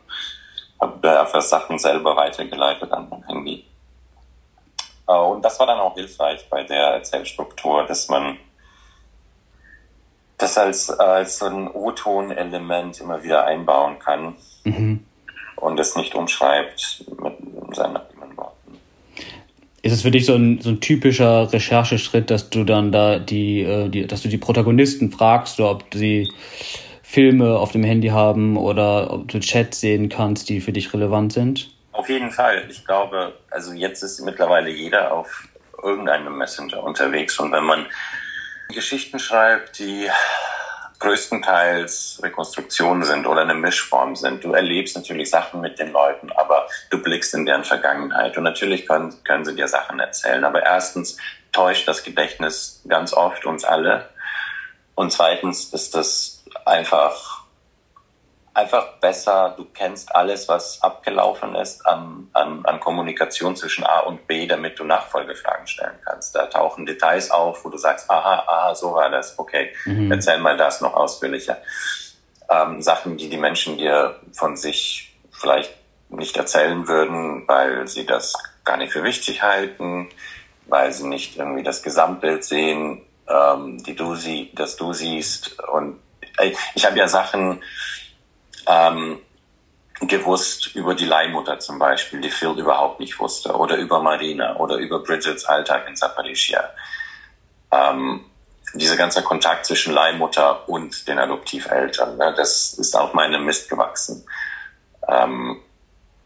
Habe 0.79 1.19
einfach 1.19 1.41
Sachen 1.41 1.79
selber 1.79 2.15
weitergeleitet 2.15 2.91
an 2.91 3.07
mein 3.09 3.23
Handy. 3.23 3.65
Äh, 5.07 5.13
und 5.13 5.43
das 5.43 5.59
war 5.59 5.67
dann 5.67 5.79
auch 5.79 5.95
hilfreich 5.95 6.47
bei 6.49 6.63
der 6.63 6.87
Erzählstruktur, 6.95 7.85
dass 7.85 8.09
man 8.09 8.37
das 10.37 10.57
als, 10.57 10.89
als 10.91 11.39
so 11.39 11.45
ein 11.45 11.71
O-Ton-Element 11.71 12.99
immer 12.99 13.23
wieder 13.23 13.45
einbauen 13.45 13.97
kann. 13.99 14.35
Mhm 14.63 15.05
und 15.57 15.79
es 15.79 15.95
nicht 15.95 16.15
umschreibt 16.15 17.03
mit 17.21 17.75
seinen 17.75 17.97
eigenen 17.97 18.37
Worten. 18.37 18.77
Ist 19.81 19.93
es 19.93 20.01
für 20.01 20.11
dich 20.11 20.25
so 20.25 20.35
ein, 20.35 20.61
so 20.61 20.69
ein 20.69 20.79
typischer 20.79 21.51
Rechercheschritt, 21.51 22.29
dass 22.29 22.49
du 22.49 22.63
dann 22.63 22.91
da 22.91 23.19
die, 23.19 23.61
äh, 23.61 23.89
die, 23.89 24.07
dass 24.07 24.21
du 24.21 24.29
die 24.29 24.37
Protagonisten 24.37 25.11
fragst, 25.11 25.59
ob 25.59 25.83
sie 25.93 26.29
Filme 27.09 27.57
auf 27.57 27.71
dem 27.71 27.85
Handy 27.85 28.09
haben 28.09 28.57
oder 28.57 29.13
ob 29.13 29.29
du 29.29 29.39
Chats 29.39 29.79
sehen 29.79 30.09
kannst, 30.09 30.49
die 30.49 30.59
für 30.59 30.73
dich 30.73 30.93
relevant 30.93 31.31
sind? 31.31 31.71
Auf 31.93 32.09
jeden 32.09 32.31
Fall. 32.31 32.65
Ich 32.69 32.85
glaube, 32.85 33.33
also 33.49 33.71
jetzt 33.71 34.03
ist 34.03 34.19
mittlerweile 34.19 34.69
jeder 34.69 35.13
auf 35.13 35.47
irgendeinem 35.81 36.37
Messenger 36.37 36.83
unterwegs 36.83 37.39
und 37.39 37.53
wenn 37.53 37.63
man 37.63 37.85
Geschichten 38.73 39.19
schreibt, 39.19 39.79
die 39.79 40.09
größtenteils 40.99 42.19
Rekonstruktionen 42.23 43.03
sind 43.03 43.25
oder 43.25 43.43
eine 43.43 43.53
Mischform 43.53 44.17
sind. 44.17 44.43
Du 44.43 44.51
erlebst 44.51 44.97
natürlich 44.97 45.29
Sachen 45.29 45.61
mit 45.61 45.79
den 45.79 45.93
Leuten, 45.93 46.29
aber 46.33 46.67
du 46.89 47.01
blickst 47.01 47.33
in 47.35 47.45
deren 47.45 47.63
Vergangenheit. 47.63 48.37
Und 48.37 48.43
natürlich 48.43 48.85
können, 48.85 49.13
können 49.23 49.45
sie 49.45 49.55
dir 49.55 49.69
Sachen 49.69 49.99
erzählen. 49.99 50.43
Aber 50.43 50.65
erstens 50.65 51.17
täuscht 51.53 51.87
das 51.87 52.03
Gedächtnis 52.03 52.83
ganz 52.87 53.13
oft 53.13 53.45
uns 53.45 53.63
alle. 53.63 54.09
Und 54.95 55.13
zweitens 55.13 55.71
ist 55.71 55.95
das 55.95 56.36
einfach 56.65 57.47
einfach 58.57 58.93
besser, 58.99 59.53
du 59.55 59.65
kennst 59.65 60.15
alles, 60.15 60.47
was 60.47 60.81
abgelaufen 60.81 61.53
ist 61.53 61.85
an, 61.85 62.27
an, 62.33 62.65
an 62.65 62.79
Kommunikation 62.79 63.55
zwischen 63.55 63.85
A 63.85 63.99
und 63.99 64.25
B, 64.25 64.47
damit 64.47 64.79
du 64.79 64.83
Nachfolgefragen 64.83 65.67
stellen 65.67 65.99
kannst. 66.03 66.33
Da 66.33 66.47
tauchen 66.47 66.87
Details 66.87 67.29
auf, 67.29 67.63
wo 67.63 67.69
du 67.69 67.77
sagst, 67.77 68.09
aha, 68.09 68.45
aha, 68.47 68.73
so 68.73 68.93
war 68.93 69.11
das, 69.11 69.37
okay, 69.37 69.73
mhm. 69.85 70.11
erzähl 70.11 70.39
mal 70.39 70.57
das 70.57 70.81
noch 70.81 70.95
ausführlicher. 70.95 71.59
Ähm, 72.49 72.81
Sachen, 72.81 73.17
die 73.17 73.29
die 73.29 73.37
Menschen 73.37 73.77
dir 73.77 74.19
von 74.33 74.57
sich 74.57 75.15
vielleicht 75.31 75.75
nicht 76.09 76.35
erzählen 76.35 76.87
würden, 76.87 77.47
weil 77.47 77.87
sie 77.87 78.07
das 78.07 78.33
gar 78.63 78.77
nicht 78.77 78.91
für 78.91 79.03
wichtig 79.03 79.43
halten, 79.43 80.09
weil 80.65 80.91
sie 80.93 81.07
nicht 81.07 81.37
irgendwie 81.37 81.63
das 81.63 81.83
Gesamtbild 81.83 82.43
sehen, 82.43 83.03
ähm, 83.29 83.83
die 83.83 83.95
du 83.95 84.15
sie, 84.15 84.49
das 84.55 84.77
du 84.77 84.93
siehst. 84.93 85.59
Und 85.59 85.99
ich 86.75 86.85
habe 86.85 86.97
ja 86.97 87.07
Sachen, 87.07 87.63
ähm, 88.67 89.19
gewusst 90.01 90.75
über 90.75 90.93
die 90.93 91.05
Leihmutter 91.05 91.59
zum 91.59 91.79
Beispiel, 91.79 92.21
die 92.21 92.29
Phil 92.29 92.51
überhaupt 92.51 92.99
nicht 92.99 93.19
wusste, 93.19 93.55
oder 93.55 93.77
über 93.77 93.99
Marina 94.01 94.55
oder 94.57 94.75
über 94.75 94.99
Bridgets 94.99 95.45
Alltag 95.45 95.87
in 95.87 95.95
Zaporizhia. 95.95 96.69
Ähm, 97.71 98.25
dieser 98.73 98.95
ganze 98.95 99.23
Kontakt 99.23 99.65
zwischen 99.65 99.93
Leihmutter 99.93 100.67
und 100.69 101.07
den 101.07 101.17
Adoptiveltern, 101.17 102.17
ne, 102.17 102.33
das 102.35 102.73
ist 102.73 102.95
auf 102.95 103.13
meinem 103.13 103.45
Mist 103.45 103.69
gewachsen. 103.69 104.25
Ähm, 105.07 105.61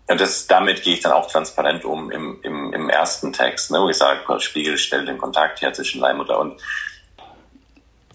und 0.08 0.20
das, 0.20 0.48
damit 0.48 0.84
gehe 0.84 0.96
ich 0.96 1.02
dann 1.02 1.14
auch 1.14 1.32
transparent 1.32 1.86
um 1.86 2.12
im, 2.12 2.40
im, 2.42 2.74
im 2.74 2.90
ersten 2.90 3.32
Text, 3.32 3.72
ne, 3.72 3.80
wo 3.80 3.88
ich 3.88 3.98
sage, 3.98 4.20
Spiegel 4.42 4.78
stellt 4.78 5.08
den 5.08 5.18
Kontakt 5.18 5.62
her 5.62 5.72
zwischen 5.72 6.02
Leihmutter 6.02 6.40
und 6.40 6.62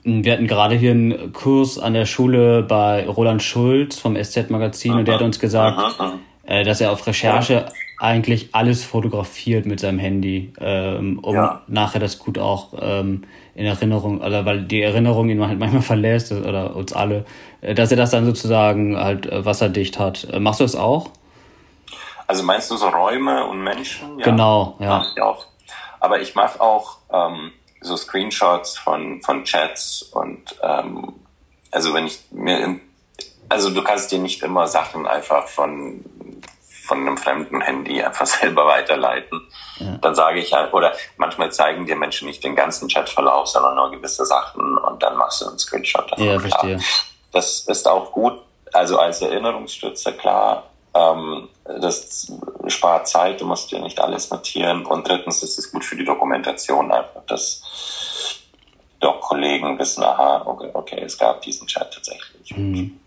wir 0.06 0.32
hatten 0.32 0.46
gerade 0.46 0.76
hier 0.76 0.92
einen 0.92 1.32
Kurs 1.32 1.78
an 1.80 1.94
der 1.94 2.06
Schule 2.06 2.62
bei 2.62 3.06
Roland 3.08 3.42
Schulz 3.42 3.98
vom 3.98 4.14
SZ-Magazin 4.16 4.92
und 4.92 5.08
der 5.08 5.16
hat 5.16 5.22
uns 5.22 5.40
gesagt, 5.40 5.78
äh, 6.44 6.62
dass 6.62 6.80
er 6.80 6.92
auf 6.92 7.04
Recherche 7.08 7.66
eigentlich 7.98 8.54
alles 8.54 8.84
fotografiert 8.84 9.66
mit 9.66 9.80
seinem 9.80 9.98
Handy, 9.98 10.52
ähm, 10.60 11.18
um 11.18 11.34
ja. 11.34 11.62
nachher 11.66 11.98
das 11.98 12.20
gut 12.20 12.38
auch 12.38 12.74
ähm, 12.78 13.22
in 13.54 13.66
Erinnerung, 13.66 14.20
oder 14.20 14.44
weil 14.44 14.62
die 14.62 14.80
Erinnerung 14.80 15.28
ihn 15.28 15.44
halt 15.44 15.58
manchmal 15.58 15.82
verlässt 15.94 16.30
oder 16.30 16.76
uns 16.76 16.92
alle, 16.92 17.24
äh, 17.60 17.74
dass 17.74 17.90
er 17.90 17.96
das 17.96 18.10
dann 18.12 18.26
sozusagen 18.26 18.96
halt 18.96 19.26
äh, 19.26 19.44
wasserdicht 19.44 19.98
hat. 19.98 20.28
Machst 20.38 20.60
du 20.60 20.64
das 20.64 20.76
auch? 20.76 21.10
Also 22.28 22.44
meinst 22.44 22.70
du 22.70 22.76
so 22.76 22.88
Räume 22.88 23.44
und 23.46 23.60
Menschen? 23.60 24.18
Ja. 24.18 24.24
Genau, 24.26 24.76
ja. 24.78 24.98
Mach 24.98 25.12
ich 25.16 25.22
auch. 25.22 25.46
Aber 25.98 26.20
ich 26.20 26.34
mache 26.36 26.60
auch 26.60 26.98
ähm, 27.12 27.50
so 27.80 27.96
Screenshots 27.96 28.78
von, 28.78 29.22
von 29.22 29.44
Chats 29.44 30.02
und 30.02 30.56
ähm, 30.62 31.14
also 31.70 31.92
wenn 31.94 32.06
ich 32.06 32.20
mir, 32.30 32.80
also 33.48 33.70
du 33.70 33.82
kannst 33.82 34.10
dir 34.12 34.18
nicht 34.18 34.42
immer 34.42 34.66
Sachen 34.66 35.06
einfach 35.06 35.48
von 35.48 36.04
von 36.86 37.00
einem 37.00 37.16
fremden 37.16 37.60
Handy 37.60 38.02
einfach 38.02 38.26
selber 38.26 38.66
weiterleiten. 38.66 39.40
Ja. 39.78 39.98
Dann 39.98 40.14
sage 40.14 40.38
ich 40.38 40.52
halt, 40.52 40.72
oder 40.72 40.94
manchmal 41.16 41.52
zeigen 41.52 41.84
dir 41.86 41.96
Menschen 41.96 42.28
nicht 42.28 42.44
den 42.44 42.54
ganzen 42.54 42.88
Chatverlauf, 42.88 43.48
sondern 43.48 43.74
nur 43.74 43.90
gewisse 43.90 44.24
Sachen 44.24 44.78
und 44.78 45.02
dann 45.02 45.16
machst 45.16 45.42
du 45.42 45.48
einen 45.48 45.58
Screenshot 45.58 46.10
davon. 46.10 46.24
Ja, 46.24 46.38
verstehe. 46.38 46.80
Das 47.32 47.60
ist 47.60 47.86
auch 47.88 48.12
gut, 48.12 48.40
also 48.72 48.98
als 48.98 49.20
Erinnerungsstütze 49.20 50.12
klar, 50.12 50.70
ähm, 50.96 51.48
das 51.64 52.32
spart 52.68 53.08
Zeit, 53.08 53.40
du 53.40 53.46
musst 53.46 53.70
dir 53.70 53.80
nicht 53.80 54.00
alles 54.00 54.30
notieren. 54.30 54.86
Und 54.86 55.08
drittens 55.08 55.42
ist 55.42 55.58
es 55.58 55.70
gut 55.70 55.84
für 55.84 55.96
die 55.96 56.04
Dokumentation 56.04 56.90
einfach, 56.90 57.22
dass 57.26 57.62
doch 59.00 59.20
Kollegen 59.20 59.78
wissen, 59.78 60.02
aha, 60.02 60.42
okay, 60.46 60.70
okay 60.72 61.00
es 61.04 61.18
gab 61.18 61.42
diesen 61.42 61.66
Chat 61.66 61.92
tatsächlich. 61.92 62.56
Mhm. 62.56 62.98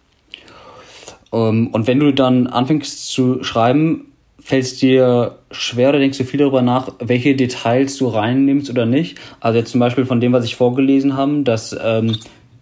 Um, 1.31 1.39
ähm, 1.39 1.67
und 1.73 1.87
wenn 1.87 1.99
du 1.99 2.11
dann 2.11 2.47
anfängst 2.47 3.09
zu 3.09 3.43
schreiben, 3.43 4.13
fällt 4.39 4.63
es 4.63 4.77
dir 4.77 5.37
schwer 5.51 5.89
oder 5.89 5.99
denkst 5.99 6.17
du 6.17 6.23
viel 6.23 6.39
darüber 6.39 6.61
nach, 6.61 6.89
welche 6.99 7.35
Details 7.35 7.97
du 7.97 8.07
reinnimmst 8.07 8.69
oder 8.69 8.85
nicht? 8.85 9.19
Also 9.39 9.59
jetzt 9.59 9.71
zum 9.71 9.79
Beispiel 9.79 10.05
von 10.05 10.21
dem, 10.21 10.33
was 10.33 10.45
ich 10.45 10.55
vorgelesen 10.55 11.17
habe, 11.17 11.43
dass 11.43 11.75
ähm, 11.79 12.17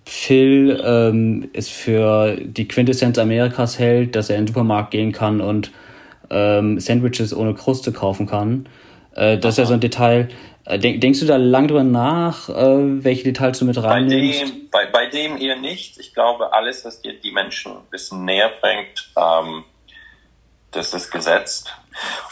Phil 0.08 0.82
ähm, 0.86 1.50
es 1.52 1.68
für 1.68 2.38
die 2.38 2.66
Quintessenz 2.66 3.18
Amerikas 3.18 3.78
hält, 3.78 4.16
dass 4.16 4.30
er 4.30 4.38
in 4.38 4.44
den 4.44 4.48
Supermarkt 4.48 4.92
gehen 4.92 5.12
kann 5.12 5.42
und 5.42 5.72
ähm, 6.30 6.80
Sandwiches 6.80 7.36
ohne 7.36 7.54
Kruste 7.54 7.92
kaufen 7.92 8.26
kann. 8.26 8.70
Äh, 9.16 9.38
das 9.38 9.56
ist 9.56 9.58
ja 9.58 9.66
so 9.66 9.74
ein 9.74 9.82
Detail. 9.82 10.30
Äh, 10.64 10.80
denk, 10.80 11.02
denkst 11.02 11.20
du 11.20 11.26
da 11.26 11.36
lang 11.36 11.68
drüber 11.68 11.84
nach, 11.84 12.48
äh, 12.48 13.04
welche 13.04 13.26
Details 13.26 13.60
du 13.60 13.66
mit 13.66 13.84
reinnimmst? 13.84 14.40
Bei 14.40 14.46
dem, 14.46 14.70
bei, 14.72 14.86
bei 14.86 15.06
dem 15.08 15.38
eher 15.38 15.58
nicht. 15.58 16.00
Ich 16.00 16.14
glaube, 16.14 16.54
alles, 16.54 16.86
was 16.86 17.02
dir 17.02 17.14
die 17.14 17.32
Menschen 17.32 17.74
ein 17.74 17.90
bisschen 17.92 18.24
näher 18.24 18.52
bringt, 18.62 19.12
ähm, 19.18 19.66
das 20.72 20.94
ist 20.94 21.12
gesetzt. 21.12 21.76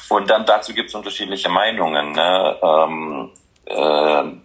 Und 0.08 0.30
dann 0.30 0.46
dazu 0.46 0.74
gibt 0.74 0.90
es 0.90 0.96
unterschiedliche 0.96 1.50
Meinungen. 1.50 2.14
Ne? 2.14 2.56
Ähm, 2.64 3.32
äh, 3.66 4.45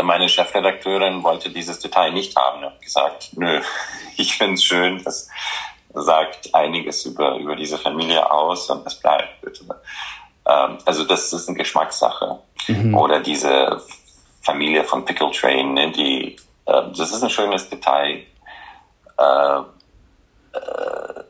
meine 0.00 0.28
Chefredakteurin 0.28 1.22
wollte 1.22 1.50
dieses 1.50 1.78
Detail 1.78 2.12
nicht 2.12 2.36
haben. 2.36 2.64
und 2.64 2.80
gesagt, 2.80 3.30
nö, 3.32 3.60
ich 4.16 4.36
finde 4.36 4.54
es 4.54 4.64
schön, 4.64 5.02
das 5.02 5.28
sagt 5.94 6.54
einiges 6.54 7.04
über, 7.04 7.36
über 7.36 7.54
diese 7.56 7.78
Familie 7.78 8.30
aus 8.30 8.70
und 8.70 8.84
das 8.84 8.98
bleibt 8.98 9.40
bitte. 9.42 9.64
Ähm, 10.46 10.78
also 10.84 11.04
das 11.04 11.32
ist 11.32 11.48
eine 11.48 11.58
Geschmackssache. 11.58 12.38
Mhm. 12.68 12.94
Oder 12.94 13.20
diese 13.20 13.82
Familie 14.40 14.84
von 14.84 15.04
Pickle 15.04 15.30
Train, 15.30 15.74
ne, 15.74 15.92
die, 15.92 16.36
äh, 16.66 16.82
das 16.96 17.12
ist 17.12 17.22
ein 17.22 17.30
schönes 17.30 17.68
Detail. 17.68 18.24
Äh, 19.18 19.58
äh, 19.58 21.22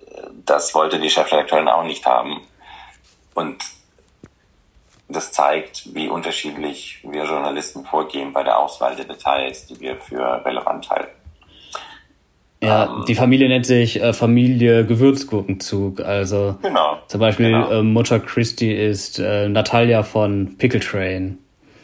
das 0.44 0.74
wollte 0.74 0.98
die 0.98 1.10
Chefredakteurin 1.10 1.68
auch 1.68 1.84
nicht 1.84 2.06
haben. 2.06 2.46
Und 3.34 3.64
das 5.12 5.32
zeigt, 5.32 5.94
wie 5.94 6.08
unterschiedlich 6.08 6.98
wir 7.02 7.24
Journalisten 7.24 7.84
vorgehen 7.84 8.32
bei 8.32 8.42
der 8.42 8.58
Auswahl 8.58 8.96
der 8.96 9.04
Details, 9.04 9.66
die 9.66 9.80
wir 9.80 9.96
für 9.96 10.44
relevant 10.44 10.90
halten. 10.90 11.22
Ja, 12.62 12.84
ähm, 12.84 13.04
die 13.06 13.14
Familie 13.14 13.48
nennt 13.48 13.66
sich 13.66 14.00
äh, 14.00 14.12
Familie 14.12 14.86
Gewürzgurkenzug. 14.86 16.00
Also 16.00 16.56
genau, 16.62 16.98
zum 17.08 17.20
Beispiel 17.20 17.50
genau. 17.50 17.70
äh, 17.70 17.82
Mutter 17.82 18.20
Christie 18.20 18.72
ist 18.72 19.18
äh, 19.18 19.48
Natalia 19.48 20.02
von 20.04 20.56
Pickle 20.58 20.80
Train. 20.80 21.38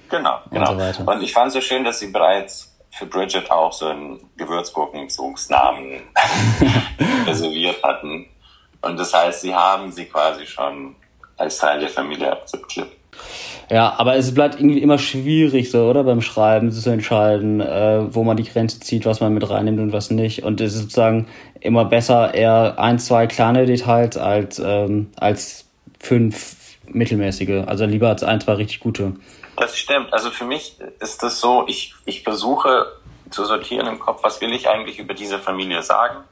Genau, 0.09 0.39
genau. 0.51 0.73
Und, 0.73 0.95
so 0.95 1.03
und 1.03 1.23
ich 1.23 1.33
fand 1.33 1.49
es 1.49 1.55
so 1.55 1.61
schön, 1.61 1.85
dass 1.85 1.99
sie 1.99 2.07
bereits 2.09 2.77
für 2.91 3.07
Bridget 3.07 3.51
auch 3.51 3.73
so 3.73 3.87
einen 3.87 4.21
Gewürzgurkenzugsnamen 4.37 6.01
reserviert 7.27 7.83
hatten. 7.83 8.27
Und 8.81 8.99
das 8.99 9.13
heißt, 9.13 9.43
sie 9.43 9.55
haben 9.55 9.91
sie 9.93 10.07
quasi 10.07 10.47
schon 10.47 10.95
als 11.37 11.59
Teil 11.59 11.81
der 11.81 11.89
Familie 11.89 12.33
akzeptiert. 12.33 12.89
Ja, 13.71 13.95
aber 13.99 14.17
es 14.17 14.33
bleibt 14.33 14.59
irgendwie 14.59 14.81
immer 14.81 14.99
schwierig 14.99 15.71
so, 15.71 15.89
oder? 15.89 16.05
Beim 16.05 16.23
Schreiben 16.23 16.73
zu 16.73 16.91
entscheiden, 16.91 17.61
äh, 17.61 18.15
wo 18.15 18.25
man 18.25 18.37
die 18.37 18.45
Grenze 18.45 18.81
zieht, 18.81 19.05
was 19.05 19.21
man 19.21 19.35
mit 19.35 19.49
reinnimmt 19.49 19.79
und 19.79 19.93
was 19.93 20.11
nicht. 20.11 20.43
Und 20.43 20.61
es 20.61 20.75
ist 20.75 20.83
sozusagen 20.83 21.27
immer 21.61 21.85
besser, 21.85 22.33
eher 22.35 22.79
ein, 22.79 22.99
zwei 22.99 23.27
kleine 23.27 23.67
Details 23.67 24.17
als, 24.17 24.59
ähm, 24.59 25.11
als 25.17 25.67
fünf 26.01 26.57
mittelmäßige. 26.87 27.65
Also 27.67 27.85
lieber 27.85 28.09
als 28.09 28.23
ein, 28.23 28.41
zwei 28.41 28.55
richtig 28.55 28.81
gute. 28.81 29.15
Das 29.57 29.77
stimmt. 29.77 30.13
Also 30.13 30.31
für 30.31 30.45
mich 30.45 30.77
ist 31.01 31.23
das 31.23 31.41
so, 31.41 31.65
ich, 31.67 31.95
ich 32.07 32.23
versuche 32.23 32.87
zu 33.31 33.45
sortieren 33.45 33.87
im 33.87 33.99
Kopf, 33.99 34.23
was 34.23 34.41
will 34.41 34.53
ich 34.55 34.69
eigentlich 34.69 34.99
über 34.99 35.13
diese 35.13 35.39
Familie 35.39 35.83
sagen 35.83 36.25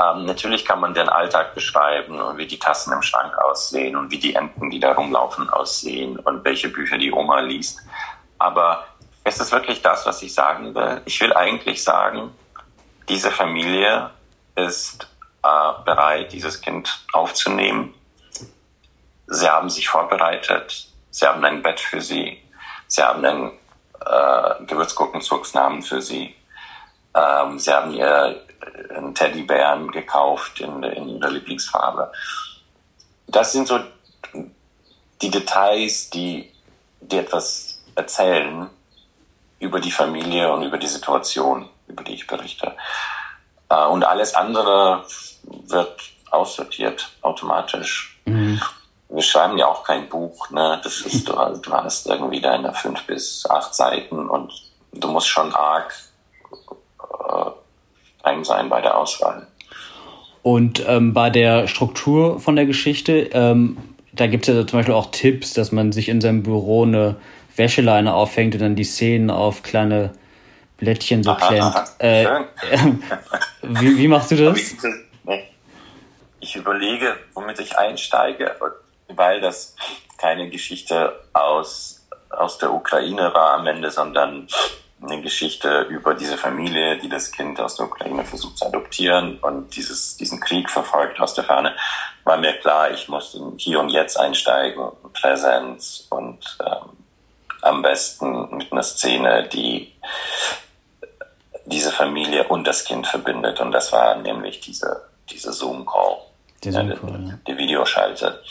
ähm, 0.00 0.24
natürlich 0.24 0.64
kann 0.64 0.80
man 0.80 0.94
den 0.94 1.08
Alltag 1.08 1.54
beschreiben 1.54 2.20
und 2.20 2.38
wie 2.38 2.46
die 2.46 2.58
Tassen 2.58 2.92
im 2.92 3.02
Schrank 3.02 3.36
aussehen 3.38 3.96
und 3.96 4.10
wie 4.10 4.18
die 4.18 4.34
Enten, 4.34 4.70
die 4.70 4.80
da 4.80 4.92
rumlaufen, 4.92 5.50
aussehen 5.50 6.18
und 6.18 6.44
welche 6.44 6.68
Bücher 6.68 6.98
die 6.98 7.12
Oma 7.12 7.40
liest. 7.40 7.80
Aber 8.38 8.86
ist 9.24 9.40
es 9.40 9.52
wirklich 9.52 9.82
das, 9.82 10.06
was 10.06 10.22
ich 10.22 10.34
sagen 10.34 10.74
will? 10.74 11.02
Ich 11.04 11.20
will 11.20 11.32
eigentlich 11.34 11.84
sagen, 11.84 12.34
diese 13.08 13.30
Familie 13.30 14.10
ist 14.56 15.08
äh, 15.42 15.72
bereit, 15.84 16.32
dieses 16.32 16.60
Kind 16.60 17.04
aufzunehmen. 17.12 17.94
Sie 19.26 19.48
haben 19.48 19.70
sich 19.70 19.88
vorbereitet. 19.88 20.88
Sie 21.10 21.26
haben 21.26 21.44
ein 21.44 21.62
Bett 21.62 21.80
für 21.80 22.00
sie. 22.00 22.42
Sie 22.86 23.02
haben 23.02 23.24
einen 23.24 23.52
äh, 24.04 24.64
Gewürzgurkenzugsnamen 24.64 25.82
für 25.82 26.00
sie. 26.00 26.34
Ähm, 27.14 27.58
sie 27.58 27.72
haben 27.72 27.92
ihr 27.92 28.42
einen 28.94 29.14
Teddybären 29.14 29.90
gekauft 29.90 30.60
in, 30.60 30.82
in 30.82 31.20
der 31.20 31.30
Lieblingsfarbe. 31.30 32.12
Das 33.26 33.52
sind 33.52 33.68
so 33.68 33.80
die 35.20 35.30
Details, 35.30 36.10
die, 36.10 36.52
die 37.00 37.18
etwas 37.18 37.82
erzählen 37.94 38.68
über 39.58 39.80
die 39.80 39.92
Familie 39.92 40.52
und 40.52 40.62
über 40.64 40.78
die 40.78 40.88
Situation, 40.88 41.68
über 41.86 42.02
die 42.02 42.14
ich 42.14 42.26
berichte. 42.26 42.74
Äh, 43.68 43.86
und 43.86 44.04
alles 44.04 44.34
andere 44.34 45.04
wird 45.44 46.00
aussortiert 46.30 47.10
automatisch. 47.20 48.20
Mhm. 48.24 48.60
Wir 49.08 49.22
schreiben 49.22 49.58
ja 49.58 49.66
auch 49.66 49.84
kein 49.84 50.08
Buch, 50.08 50.50
ne? 50.50 50.80
Das 50.82 51.00
ist, 51.02 51.28
du, 51.28 51.32
du 51.34 51.72
hast 51.72 52.06
irgendwie 52.06 52.40
deine 52.40 52.72
fünf 52.72 53.06
bis 53.06 53.48
acht 53.48 53.74
Seiten 53.74 54.28
und 54.28 54.52
du 54.92 55.08
musst 55.08 55.28
schon 55.28 55.54
arg 55.54 55.94
äh, 56.50 57.50
streng 58.22 58.44
sein 58.44 58.68
bei 58.68 58.80
der 58.80 58.96
Auswahl. 58.96 59.46
Und 60.42 60.84
ähm, 60.88 61.12
bei 61.12 61.30
der 61.30 61.68
Struktur 61.68 62.40
von 62.40 62.56
der 62.56 62.66
Geschichte, 62.66 63.30
ähm, 63.32 63.76
da 64.12 64.26
gibt 64.26 64.48
es 64.48 64.54
ja 64.54 64.66
zum 64.66 64.78
Beispiel 64.78 64.94
auch 64.94 65.10
Tipps, 65.10 65.54
dass 65.54 65.72
man 65.72 65.92
sich 65.92 66.08
in 66.08 66.20
seinem 66.20 66.42
Büro 66.42 66.84
eine 66.84 67.16
Wäscheleine 67.56 68.14
aufhängt 68.14 68.54
und 68.54 68.62
dann 68.62 68.76
die 68.76 68.84
Szenen 68.84 69.30
auf 69.30 69.62
kleine 69.62 70.12
Blättchen 70.78 71.22
so 71.22 71.34
klemmt. 71.34 71.74
Äh, 71.98 72.26
wie, 73.62 73.98
wie 73.98 74.08
machst 74.08 74.32
du 74.32 74.36
das? 74.36 74.76
Ich 76.40 76.56
überlege, 76.56 77.14
womit 77.34 77.60
ich 77.60 77.78
einsteige, 77.78 78.56
weil 79.08 79.40
das 79.40 79.76
keine 80.18 80.50
Geschichte 80.50 81.20
aus, 81.32 82.04
aus 82.30 82.58
der 82.58 82.72
Ukraine 82.72 83.32
war 83.32 83.54
am 83.54 83.66
Ende, 83.66 83.90
sondern 83.92 84.48
eine 85.02 85.20
Geschichte 85.20 85.82
über 85.82 86.14
diese 86.14 86.36
Familie, 86.36 86.98
die 86.98 87.08
das 87.08 87.32
Kind 87.32 87.60
aus 87.60 87.76
der 87.76 87.86
Ukraine 87.86 88.24
versucht 88.24 88.58
zu 88.58 88.66
adoptieren 88.66 89.38
und 89.40 89.74
dieses, 89.74 90.16
diesen 90.16 90.40
Krieg 90.40 90.70
verfolgt 90.70 91.20
aus 91.20 91.34
der 91.34 91.44
Ferne, 91.44 91.74
war 92.24 92.36
mir 92.36 92.52
klar, 92.54 92.90
ich 92.90 93.08
muss 93.08 93.38
hier 93.56 93.80
und 93.80 93.90
jetzt 93.90 94.18
einsteigen, 94.18 94.82
Präsenz 95.12 96.06
und 96.10 96.58
ähm, 96.64 96.96
am 97.62 97.82
besten 97.82 98.56
mit 98.56 98.72
einer 98.72 98.82
Szene, 98.82 99.48
die 99.48 99.92
diese 101.64 101.92
Familie 101.92 102.44
und 102.48 102.66
das 102.66 102.84
Kind 102.84 103.06
verbindet. 103.06 103.60
Und 103.60 103.72
das 103.72 103.92
war 103.92 104.16
nämlich 104.16 104.60
diese, 104.60 105.08
diese 105.30 105.52
Zoom-Call, 105.52 106.18
die, 106.64 106.72
Zoom 106.72 106.90
ja, 106.90 107.38
die 107.46 107.56
Videoschalte. 107.56 108.42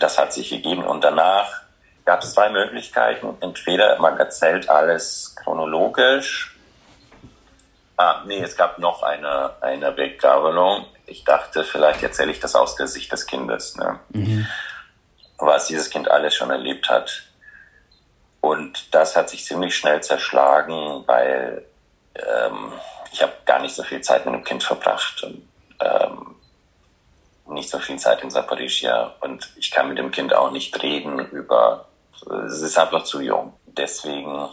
Das 0.00 0.18
hat 0.18 0.32
sich 0.32 0.50
gegeben. 0.50 0.84
Und 0.84 1.04
danach 1.04 1.65
gab 2.06 2.22
es 2.22 2.32
zwei 2.32 2.48
Möglichkeiten. 2.48 3.36
Entweder 3.40 3.98
man 3.98 4.18
erzählt 4.18 4.70
alles 4.70 5.34
chronologisch. 5.36 6.56
Ah, 7.98 8.22
nee, 8.24 8.40
es 8.40 8.56
gab 8.56 8.78
noch 8.78 9.02
eine, 9.02 9.50
eine 9.60 9.96
Weggabelung. 9.96 10.86
Ich 11.06 11.24
dachte, 11.24 11.64
vielleicht 11.64 12.02
erzähle 12.02 12.32
ich 12.32 12.40
das 12.40 12.54
aus 12.54 12.76
der 12.76 12.86
Sicht 12.86 13.12
des 13.12 13.26
Kindes, 13.26 13.76
ne? 13.76 13.98
Mhm. 14.10 14.46
was 15.38 15.66
dieses 15.66 15.90
Kind 15.90 16.10
alles 16.10 16.34
schon 16.34 16.50
erlebt 16.50 16.88
hat. 16.88 17.22
Und 18.40 18.94
das 18.94 19.16
hat 19.16 19.28
sich 19.28 19.44
ziemlich 19.44 19.76
schnell 19.76 20.02
zerschlagen, 20.02 21.04
weil 21.06 21.64
ähm, 22.14 22.72
ich 23.12 23.22
habe 23.22 23.32
gar 23.44 23.60
nicht 23.60 23.74
so 23.74 23.82
viel 23.82 24.00
Zeit 24.00 24.24
mit 24.24 24.34
dem 24.34 24.44
Kind 24.44 24.62
verbracht 24.62 25.22
und 25.22 25.48
ähm, 25.80 26.36
nicht 27.48 27.68
so 27.68 27.78
viel 27.78 27.98
Zeit 27.98 28.22
in 28.22 28.30
Zaporizhia 28.30 29.14
und 29.20 29.50
ich 29.56 29.70
kann 29.70 29.88
mit 29.88 29.98
dem 29.98 30.10
Kind 30.10 30.34
auch 30.34 30.50
nicht 30.50 30.82
reden 30.82 31.18
über, 31.30 31.86
es 32.46 32.62
ist 32.62 32.78
einfach 32.78 33.04
zu 33.04 33.20
jung. 33.20 33.52
Deswegen 33.66 34.48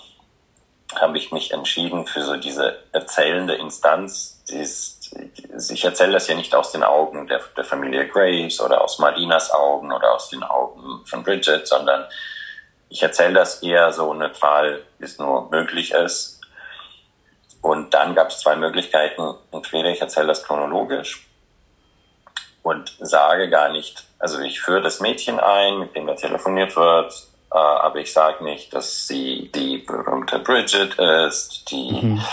habe 0.96 1.18
ich 1.18 1.32
mich 1.32 1.52
entschieden 1.52 2.06
für 2.06 2.24
so 2.24 2.38
diese 2.38 2.78
erzählende 2.92 3.56
Instanz. 3.56 4.44
Die 4.50 4.58
ist, 4.58 5.16
ich 5.72 5.84
erzähle 5.84 6.14
das 6.14 6.28
ja 6.28 6.36
nicht 6.36 6.54
aus 6.54 6.72
den 6.72 6.84
Augen 6.84 7.28
der, 7.28 7.42
der 7.56 7.64
Familie 7.64 8.08
Graves 8.08 8.60
oder 8.60 8.82
aus 8.82 9.00
Marinas 9.00 9.52
Augen 9.52 9.92
oder 9.92 10.14
aus 10.14 10.30
den 10.30 10.44
Augen 10.44 11.06
von 11.06 11.24
Bridget, 11.24 11.68
sondern 11.68 12.06
ich 12.90 13.02
erzähle 13.02 13.34
das 13.34 13.64
eher 13.64 13.92
so 13.92 14.14
neutral, 14.14 14.84
wie 15.00 15.06
es 15.06 15.18
nur 15.18 15.50
möglich 15.50 15.92
ist. 15.92 16.42
Und 17.62 17.94
dann 17.94 18.14
gab 18.14 18.30
es 18.30 18.40
zwei 18.40 18.56
Möglichkeiten. 18.56 19.36
Entweder 19.52 19.90
ich 19.90 20.02
erzähle 20.02 20.28
das 20.28 20.44
chronologisch 20.44 21.28
und 22.62 22.96
sage 23.00 23.50
gar 23.50 23.70
nicht, 23.70 24.04
also 24.20 24.40
ich 24.40 24.62
führe 24.62 24.82
das 24.82 25.00
Mädchen 25.00 25.40
ein, 25.40 25.80
mit 25.80 25.96
dem 25.96 26.06
da 26.06 26.14
telefoniert 26.14 26.76
wird, 26.76 27.14
äh, 27.54 27.58
aber 27.58 28.00
ich 28.00 28.12
sage 28.12 28.44
nicht, 28.44 28.74
dass 28.74 29.08
sie 29.08 29.52
die 29.54 29.78
berühmte 29.78 30.40
Bridget 30.40 30.96
ist, 30.96 31.70
die 31.70 32.02
mhm. 32.02 32.26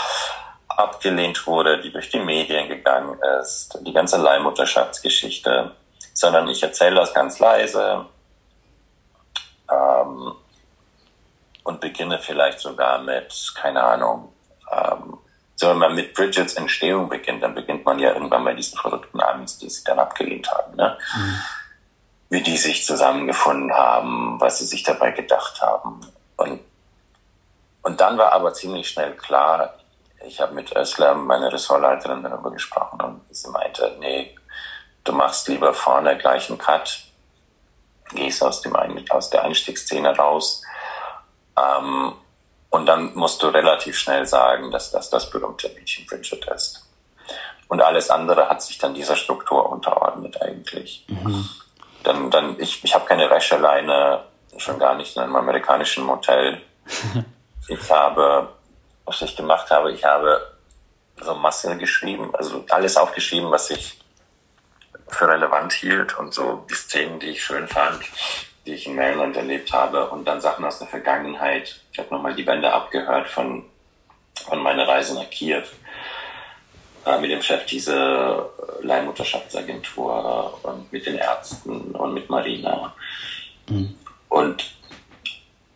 abgelehnt 0.67 1.45
wurde, 1.45 1.79
die 1.79 1.91
durch 1.91 2.09
die 2.09 2.19
Medien 2.19 2.67
gegangen 2.67 3.19
ist, 3.39 3.77
die 3.81 3.93
ganze 3.93 4.17
Leihmutterschaftsgeschichte, 4.17 5.71
sondern 6.13 6.47
ich 6.49 6.63
erzähle 6.63 6.95
das 6.95 7.13
ganz 7.13 7.37
leise 7.37 8.05
ähm, 9.71 10.33
und 11.63 11.79
beginne 11.79 12.17
vielleicht 12.17 12.59
sogar 12.59 12.97
mit, 13.03 13.53
keine 13.55 13.83
Ahnung, 13.83 14.33
ähm, 14.71 15.19
so 15.55 15.69
wenn 15.69 15.77
man 15.77 15.93
mit 15.93 16.15
Bridgets 16.15 16.55
Entstehung 16.55 17.07
beginnt, 17.07 17.43
dann 17.43 17.53
beginnt 17.53 17.85
man 17.85 17.99
ja 17.99 18.13
irgendwann 18.13 18.43
bei 18.43 18.55
diesen 18.55 18.79
verrückten 18.79 19.19
Abends, 19.21 19.59
die 19.59 19.69
sie 19.69 19.83
dann 19.83 19.99
abgelehnt 19.99 20.51
haben. 20.51 20.75
Ne? 20.75 20.97
Mhm 21.15 21.41
wie 22.31 22.41
die 22.41 22.55
sich 22.55 22.85
zusammengefunden 22.85 23.73
haben, 23.73 24.39
was 24.39 24.59
sie 24.59 24.65
sich 24.65 24.83
dabei 24.83 25.11
gedacht 25.11 25.61
haben. 25.61 25.99
Und, 26.37 26.61
und 27.81 27.99
dann 27.99 28.17
war 28.17 28.31
aber 28.31 28.53
ziemlich 28.53 28.87
schnell 28.87 29.17
klar, 29.17 29.75
ich 30.25 30.39
habe 30.39 30.53
mit 30.53 30.73
Özlem, 30.73 31.25
meine 31.25 31.51
Ressortleiterin, 31.51 32.23
darüber 32.23 32.51
gesprochen 32.51 33.01
und 33.01 33.35
sie 33.35 33.49
meinte, 33.49 33.97
nee, 33.99 34.33
du 35.03 35.11
machst 35.11 35.49
lieber 35.49 35.73
vorne 35.73 36.17
gleich 36.17 36.49
einen 36.49 36.57
Cut, 36.57 37.01
gehst 38.13 38.41
aus, 38.41 38.61
dem, 38.61 38.77
aus 39.09 39.29
der 39.29 39.43
Einstiegsszene 39.43 40.15
raus 40.15 40.61
ähm, 41.57 42.13
und 42.69 42.85
dann 42.85 43.13
musst 43.13 43.43
du 43.43 43.47
relativ 43.47 43.97
schnell 43.97 44.25
sagen, 44.25 44.71
dass 44.71 44.89
das 44.91 45.09
das 45.09 45.29
berühmte 45.29 45.67
Mädchen 45.75 46.05
Bridget 46.05 46.45
ist. 46.45 46.87
Und 47.67 47.81
alles 47.81 48.09
andere 48.09 48.47
hat 48.47 48.61
sich 48.61 48.77
dann 48.77 48.93
dieser 48.93 49.17
Struktur 49.17 49.69
unterordnet 49.69 50.41
eigentlich. 50.41 51.05
Mhm 51.09 51.49
dann, 52.03 52.31
dann 52.31 52.59
ich, 52.59 52.83
ich 52.83 52.93
habe 52.93 53.05
keine 53.05 53.29
Wäscheleine, 53.29 54.23
schon 54.57 54.79
gar 54.79 54.95
nicht 54.95 55.15
in 55.15 55.23
einem 55.23 55.35
amerikanischen 55.35 56.03
Motel. 56.03 56.61
ich 57.67 57.91
habe, 57.91 58.49
was 59.05 59.21
ich 59.21 59.35
gemacht 59.35 59.69
habe, 59.69 59.91
ich 59.91 60.03
habe 60.03 60.55
so 61.21 61.35
Masse 61.35 61.77
geschrieben, 61.77 62.33
also 62.35 62.65
alles 62.69 62.97
aufgeschrieben, 62.97 63.51
was 63.51 63.69
ich 63.69 63.99
für 65.07 65.27
relevant 65.27 65.73
hielt 65.73 66.17
und 66.17 66.33
so 66.33 66.65
die 66.69 66.73
Szenen, 66.73 67.19
die 67.19 67.27
ich 67.27 67.43
schön 67.43 67.67
fand, 67.67 68.01
die 68.65 68.73
ich 68.73 68.87
in 68.87 68.95
Maryland 68.95 69.35
erlebt 69.35 69.71
habe 69.73 70.09
und 70.09 70.25
dann 70.25 70.41
Sachen 70.41 70.65
aus 70.65 70.79
der 70.79 70.87
Vergangenheit. 70.87 71.81
Ich 71.91 71.99
habe 71.99 72.13
nochmal 72.13 72.33
die 72.33 72.43
Bände 72.43 72.71
abgehört 72.71 73.27
von, 73.27 73.65
von 74.45 74.59
meiner 74.59 74.87
Reise 74.87 75.15
nach 75.15 75.29
Kiew 75.29 75.63
äh, 77.05 77.19
mit 77.19 77.31
dem 77.31 77.41
Chef 77.41 77.65
dieser 77.65 78.49
Leihmutterschaftsagentur 78.81 80.59
und 80.63 80.91
mit 80.91 81.05
den 81.05 81.17
Ärzten 81.17 81.91
und 81.91 82.13
mit 82.13 82.29
Marina. 82.29 82.93
Mhm. 83.69 83.95
Und 84.29 84.65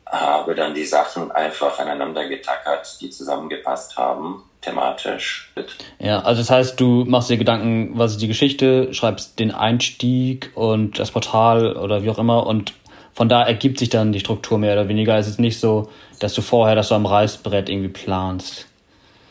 habe 0.05 0.55
dann 0.55 0.73
die 0.73 0.85
Sachen 0.85 1.31
einfach 1.31 1.79
aneinander 1.79 2.27
getackert, 2.27 2.97
die 3.01 3.09
zusammengepasst 3.09 3.97
haben, 3.97 4.43
thematisch. 4.61 5.51
Ja, 5.99 6.21
also 6.21 6.41
das 6.41 6.49
heißt, 6.49 6.79
du 6.79 7.05
machst 7.05 7.29
dir 7.29 7.38
Gedanken, 7.38 7.97
was 7.97 8.11
ist 8.11 8.21
die 8.21 8.27
Geschichte, 8.27 8.93
schreibst 8.93 9.39
den 9.39 9.51
Einstieg 9.51 10.51
und 10.55 10.99
das 10.99 11.11
Portal 11.11 11.75
oder 11.75 12.03
wie 12.03 12.09
auch 12.09 12.19
immer 12.19 12.45
und 12.47 12.73
von 13.13 13.29
da 13.29 13.43
ergibt 13.43 13.79
sich 13.79 13.89
dann 13.89 14.11
die 14.11 14.19
Struktur 14.19 14.57
mehr 14.57 14.73
oder 14.73 14.89
weniger. 14.89 15.17
Es 15.17 15.27
ist 15.27 15.39
nicht 15.39 15.59
so, 15.59 15.89
dass 16.19 16.33
du 16.33 16.41
vorher 16.41 16.75
das 16.75 16.89
so 16.89 16.95
am 16.95 17.05
Reißbrett 17.05 17.69
irgendwie 17.69 17.89
planst. 17.89 18.67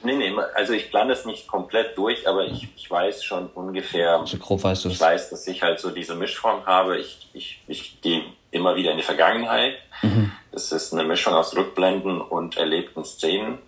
Nee, 0.05 0.17
nee, 0.17 0.35
also 0.55 0.75
ich 0.75 0.91
plane 0.91 1.11
das 1.11 1.25
nicht 1.25 1.47
komplett 1.47 1.97
durch, 1.97 2.29
aber 2.29 2.45
ich, 2.45 2.69
ich 2.77 2.91
weiß 2.91 3.25
schon 3.25 3.49
ungefähr. 3.49 4.23
So 4.27 4.37
grob 4.37 4.63
weißt 4.63 4.85
du 4.85 4.91
Ich 4.91 5.01
weiß, 5.01 5.31
dass 5.31 5.47
ich 5.47 5.63
halt 5.63 5.81
so 5.81 5.91
diese 5.91 6.15
Mischform 6.15 6.67
habe. 6.67 6.99
Ich, 6.99 7.31
ich, 7.33 7.63
ich 7.67 8.01
gehe 8.03 8.23
immer 8.51 8.77
wieder 8.77 8.91
in 8.91 8.99
die 8.99 9.03
Vergangenheit. 9.03 9.77
Mhm. 10.03 10.33
Das 10.53 10.73
ist 10.73 10.93
eine 10.93 11.05
Mischung 11.05 11.33
aus 11.33 11.57
Rückblenden 11.57 12.21
und 12.21 12.59
erlebten 12.59 13.05
Szenen. 13.05 13.59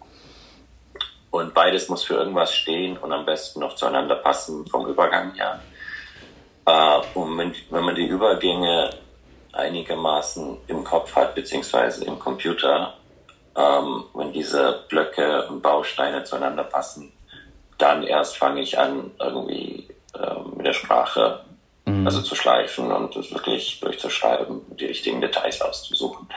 Und 1.30 1.54
beides 1.54 1.88
muss 1.88 2.04
für 2.04 2.14
irgendwas 2.14 2.54
stehen 2.54 2.96
und 2.98 3.12
am 3.12 3.24
besten 3.24 3.60
noch 3.60 3.74
zueinander 3.74 4.16
passen 4.16 4.66
vom 4.66 4.86
Übergang 4.86 5.34
her. 5.34 5.60
Äh, 6.66 7.00
und 7.14 7.38
wenn, 7.38 7.54
wenn 7.70 7.84
man 7.84 7.94
die 7.94 8.06
Übergänge 8.06 8.90
einigermaßen 9.52 10.58
im 10.66 10.84
Kopf 10.84 11.16
hat, 11.16 11.34
beziehungsweise 11.34 12.04
im 12.04 12.18
Computer, 12.18 12.94
ähm, 13.56 14.04
wenn 14.14 14.32
diese 14.32 14.84
Blöcke 14.88 15.46
und 15.48 15.62
Bausteine 15.62 16.24
zueinander 16.24 16.64
passen, 16.64 17.12
dann 17.78 18.02
erst 18.02 18.36
fange 18.36 18.60
ich 18.60 18.78
an, 18.78 19.10
irgendwie 19.18 19.88
ähm, 20.14 20.54
mit 20.56 20.66
der 20.66 20.72
Sprache 20.72 21.40
mhm. 21.86 22.06
also 22.06 22.20
zu 22.20 22.34
schleifen 22.34 22.92
und 22.92 23.16
es 23.16 23.32
wirklich 23.32 23.80
durchzuschreiben, 23.80 24.62
die 24.76 24.86
richtigen 24.86 25.20
Details 25.20 25.60
auszusuchen. 25.62 26.28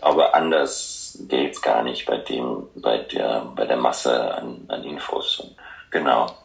Aber 0.00 0.34
anders 0.34 1.18
geht's 1.28 1.62
gar 1.62 1.82
nicht 1.82 2.06
bei 2.06 2.16
dem, 2.16 2.68
bei 2.74 2.98
der, 2.98 3.46
bei 3.54 3.64
der 3.64 3.76
Masse 3.76 4.34
an, 4.34 4.64
an 4.68 4.84
Infos. 4.84 5.40
Und 5.40 5.56
genau. 5.90 6.36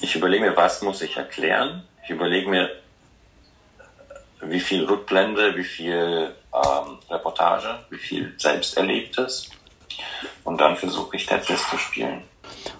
Ich 0.00 0.14
überlege 0.14 0.44
mir, 0.44 0.56
was 0.56 0.82
muss 0.82 1.02
ich 1.02 1.16
erklären? 1.16 1.82
Ich 2.04 2.10
überlege 2.10 2.48
mir, 2.48 2.70
wie 4.42 4.60
viel 4.60 4.84
Rückblende, 4.84 5.56
wie 5.56 5.64
viel 5.64 6.32
ähm, 6.54 6.98
Reportage, 7.10 7.78
wie 7.90 7.98
viel 7.98 8.32
Selbsterlebtes. 8.36 9.50
Und 10.44 10.60
dann 10.60 10.76
versuche 10.76 11.16
ich 11.16 11.26
Tetris 11.26 11.68
zu 11.68 11.76
spielen. 11.78 12.22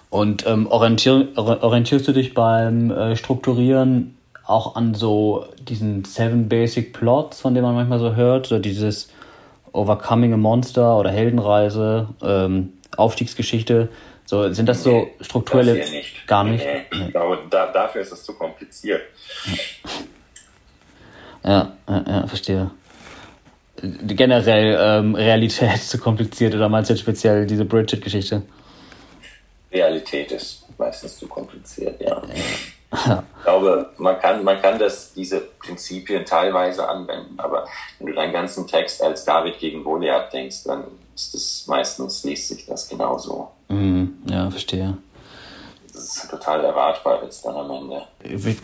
Und 0.09 0.45
ähm, 0.47 0.67
orientier, 0.67 1.27
orientierst 1.35 2.07
du 2.07 2.13
dich 2.13 2.33
beim 2.33 2.91
äh, 2.91 3.15
Strukturieren 3.15 4.17
auch 4.45 4.75
an 4.75 4.95
so 4.95 5.45
diesen 5.59 6.05
Seven 6.05 6.49
Basic 6.49 6.93
Plots, 6.93 7.41
von 7.41 7.53
denen 7.53 7.65
man 7.65 7.75
manchmal 7.75 7.99
so 7.99 8.15
hört, 8.15 8.47
so 8.47 8.57
dieses 8.57 9.11
Overcoming 9.71 10.33
a 10.33 10.37
Monster 10.37 10.97
oder 10.97 11.11
Heldenreise, 11.11 12.09
ähm, 12.23 12.73
Aufstiegsgeschichte, 12.97 13.89
So, 14.25 14.51
sind 14.53 14.67
das 14.67 14.83
so 14.83 15.09
strukturelle. 15.21 15.77
Das 15.77 15.91
nicht. 15.91 16.27
Gar 16.27 16.43
nicht? 16.43 16.63
Nee, 16.63 16.85
nee. 16.91 17.15
Aber 17.15 17.39
da, 17.49 17.71
dafür 17.71 18.01
ist 18.01 18.11
es 18.11 18.23
zu 18.23 18.33
kompliziert. 18.33 19.01
Ja, 21.43 21.73
ja, 21.87 22.03
ja 22.07 22.27
verstehe. 22.27 22.71
Generell 23.81 24.77
ähm, 24.79 25.15
Realität 25.15 25.77
zu 25.83 25.97
kompliziert 25.97 26.53
oder 26.53 26.69
meinst 26.69 26.89
du 26.89 26.93
jetzt 26.93 27.01
speziell 27.01 27.45
diese 27.45 27.65
Bridget-Geschichte? 27.65 28.41
Realität 29.71 30.31
ist 30.31 30.65
meistens 30.77 31.17
zu 31.17 31.27
kompliziert, 31.27 31.99
ja. 32.01 32.21
ja. 32.91 33.23
Ich 33.37 33.43
glaube, 33.43 33.91
man 33.97 34.19
kann, 34.19 34.43
man 34.43 34.59
kann 34.61 34.79
das, 34.79 35.13
diese 35.13 35.41
Prinzipien 35.41 36.25
teilweise 36.25 36.87
anwenden, 36.89 37.39
aber 37.39 37.67
wenn 37.99 38.07
du 38.07 38.13
deinen 38.13 38.33
ganzen 38.33 38.65
Text 38.65 39.03
als 39.03 39.23
David 39.25 39.59
gegen 39.59 39.83
Goliath 39.83 40.33
denkst, 40.33 40.63
dann 40.63 40.85
ist 41.13 41.35
es 41.35 41.67
meistens, 41.67 42.23
liest 42.23 42.47
sich 42.47 42.65
das 42.65 42.89
genauso. 42.89 43.51
Mhm, 43.67 44.17
ja, 44.27 44.49
verstehe. 44.49 44.97
Das 45.93 46.03
ist 46.03 46.31
total 46.31 46.63
erwartbar 46.63 47.23
jetzt 47.23 47.45
dann 47.45 47.55
am 47.55 47.69
Ende. 47.69 48.01
Ich 48.23 48.43
würde 48.43 48.57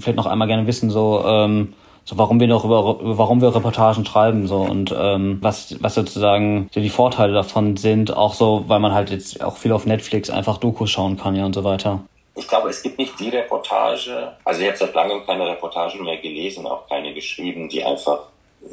vielleicht 0.00 0.16
noch 0.16 0.26
einmal 0.26 0.48
gerne 0.48 0.66
wissen, 0.66 0.90
so, 0.90 1.24
ähm, 1.24 1.74
so 2.08 2.16
warum 2.16 2.40
wir 2.40 2.46
noch 2.46 2.64
über 2.64 2.98
warum 3.02 3.42
wir 3.42 3.54
Reportagen 3.54 4.06
schreiben 4.06 4.46
so 4.46 4.62
und 4.62 4.94
ähm, 4.98 5.38
was 5.42 5.76
was 5.82 5.94
sozusagen 5.94 6.70
so 6.72 6.80
die 6.80 6.88
Vorteile 6.88 7.34
davon 7.34 7.76
sind 7.76 8.16
auch 8.16 8.32
so 8.32 8.64
weil 8.66 8.80
man 8.80 8.94
halt 8.94 9.10
jetzt 9.10 9.44
auch 9.44 9.58
viel 9.58 9.72
auf 9.72 9.84
Netflix 9.84 10.30
einfach 10.30 10.56
Dokus 10.56 10.90
schauen 10.90 11.18
kann 11.18 11.36
ja 11.36 11.44
und 11.44 11.54
so 11.54 11.64
weiter. 11.64 12.00
Ich 12.34 12.48
glaube 12.48 12.70
es 12.70 12.82
gibt 12.82 12.96
nicht 12.96 13.20
die 13.20 13.28
Reportage 13.28 14.32
also 14.42 14.62
ich 14.62 14.68
habe 14.68 14.78
seit 14.78 14.94
langem 14.94 15.26
keine 15.26 15.46
Reportagen 15.46 16.02
mehr 16.02 16.16
gelesen 16.16 16.66
auch 16.66 16.88
keine 16.88 17.12
geschrieben 17.12 17.68
die 17.68 17.84
einfach 17.84 18.20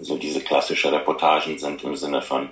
so 0.02 0.16
diese 0.16 0.40
klassische 0.40 0.94
Reportagen 0.94 1.60
sind 1.60 1.84
im 1.84 1.98
Sinne 1.98 2.22
von 2.22 2.48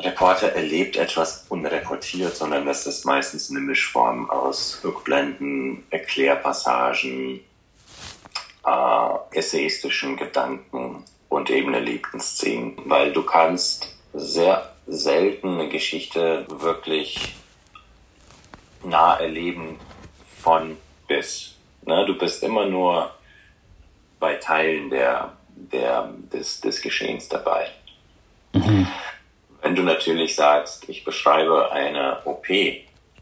Reporter 0.00 0.48
erlebt 0.48 0.96
etwas 0.96 1.46
unreportiert, 1.48 2.34
sondern 2.34 2.66
das 2.66 2.84
ist 2.84 3.04
meistens 3.04 3.48
eine 3.48 3.60
Mischform 3.60 4.28
aus 4.28 4.80
Rückblenden, 4.82 5.84
Erklärpassagen, 5.90 7.40
äh, 8.66 9.38
essayistischen 9.38 10.16
Gedanken 10.16 11.04
und 11.28 11.50
eben 11.50 11.74
erlebten 11.74 12.20
Szenen, 12.20 12.76
weil 12.86 13.12
du 13.12 13.22
kannst 13.22 13.96
sehr 14.12 14.70
selten 14.86 15.60
eine 15.60 15.68
Geschichte 15.68 16.46
wirklich 16.48 17.34
nah 18.84 19.16
erleben 19.18 19.78
von 20.40 20.76
bis. 21.08 21.54
Ne? 21.86 22.04
Du 22.06 22.16
bist 22.16 22.42
immer 22.42 22.66
nur 22.66 23.10
bei 24.20 24.34
Teilen 24.34 24.90
der, 24.90 25.32
der, 25.48 26.10
des, 26.32 26.60
des 26.60 26.80
Geschehens 26.80 27.28
dabei. 27.28 27.68
Mhm. 28.52 28.86
Wenn 29.62 29.74
du 29.74 29.82
natürlich 29.82 30.34
sagst, 30.36 30.88
ich 30.88 31.04
beschreibe 31.04 31.72
eine 31.72 32.18
OP 32.26 32.46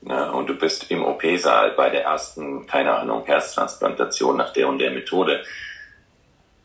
Ne? 0.02 0.32
Und 0.32 0.48
du 0.48 0.54
bist 0.54 0.90
im 0.90 1.04
OP-Saal 1.04 1.72
bei 1.72 1.90
der 1.90 2.04
ersten, 2.04 2.66
keine 2.66 2.94
Ahnung, 2.94 3.24
Herztransplantation 3.24 4.36
nach 4.36 4.52
der 4.52 4.68
und 4.68 4.78
der 4.78 4.90
Methode. 4.90 5.44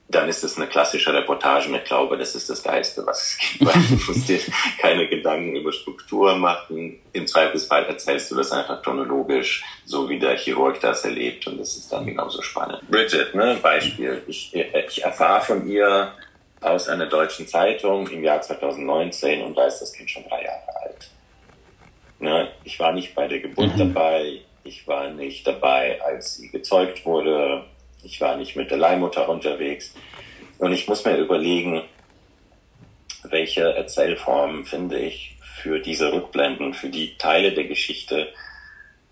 Dann 0.10 0.30
ist 0.30 0.44
es 0.44 0.56
eine 0.56 0.68
klassische 0.68 1.14
Reportage 1.14 1.70
mit 1.70 1.84
Glaube, 1.84 2.18
das 2.18 2.34
ist 2.34 2.50
das 2.50 2.64
Geiste, 2.64 3.06
was 3.06 3.24
es 3.24 3.38
gibt. 3.38 3.66
Weil 3.66 3.84
du 3.90 3.96
musst 4.08 4.30
dir 4.30 4.40
keine 4.80 5.08
Gedanken 5.08 5.56
über 5.56 5.72
Struktur 5.74 6.36
machen. 6.38 7.00
Im 7.12 7.28
Zweifelsfall 7.28 7.86
erzählst 7.86 8.32
du 8.32 8.36
das 8.36 8.52
einfach 8.52 8.82
chronologisch, 8.82 9.64
so 9.86 10.10
wie 10.10 10.18
der 10.18 10.38
Chirurg 10.38 10.80
das 10.80 11.04
erlebt. 11.04 11.46
Und 11.48 11.60
das 11.60 11.76
ist 11.76 11.92
dann 11.92 12.06
genauso 12.06 12.42
spannend. 12.42 12.90
Bridget, 12.90 13.36
ne, 13.36 13.58
Beispiel. 13.62 14.24
Ich, 14.28 14.54
ich 14.54 15.04
erfahre 15.04 15.42
von 15.42 15.68
ihr 15.68 16.14
aus 16.62 16.88
einer 16.88 17.06
deutschen 17.06 17.48
Zeitung 17.48 18.08
im 18.08 18.24
Jahr 18.24 18.42
2019 18.42 19.44
und 19.44 19.56
da 19.56 19.68
ist 19.68 19.80
das 19.80 19.94
Kind 19.94 20.10
schon 20.10 20.24
drei 20.28 20.44
Jahre 20.44 20.76
alt. 20.84 21.10
Ne? 22.20 22.50
Ich 22.64 22.80
war 22.80 22.94
nicht 22.94 23.16
bei 23.16 23.28
der 23.28 23.40
Geburt 23.40 23.76
mhm. 23.76 23.94
dabei, 23.94 24.42
ich 24.64 24.88
war 24.88 25.10
nicht 25.10 25.48
dabei, 25.48 26.02
als 26.02 26.36
sie 26.36 26.50
gezeugt 26.50 27.06
wurde, 27.06 27.64
ich 28.04 28.20
war 28.22 28.38
nicht 28.38 28.56
mit 28.56 28.72
der 28.72 28.78
Leihmutter 28.78 29.30
unterwegs. 29.30 29.94
Und 30.58 30.74
ich 30.74 30.88
muss 30.88 31.06
mir 31.06 31.18
überlegen, 31.18 31.84
welche 33.24 33.62
Erzählformen 33.62 34.66
finde 34.66 35.00
ich 35.00 35.38
für 35.42 35.80
diese 35.80 36.12
Rückblenden, 36.12 36.74
für 36.74 36.90
die 36.90 37.18
Teile 37.18 37.52
der 37.52 37.66
Geschichte, 37.66 38.34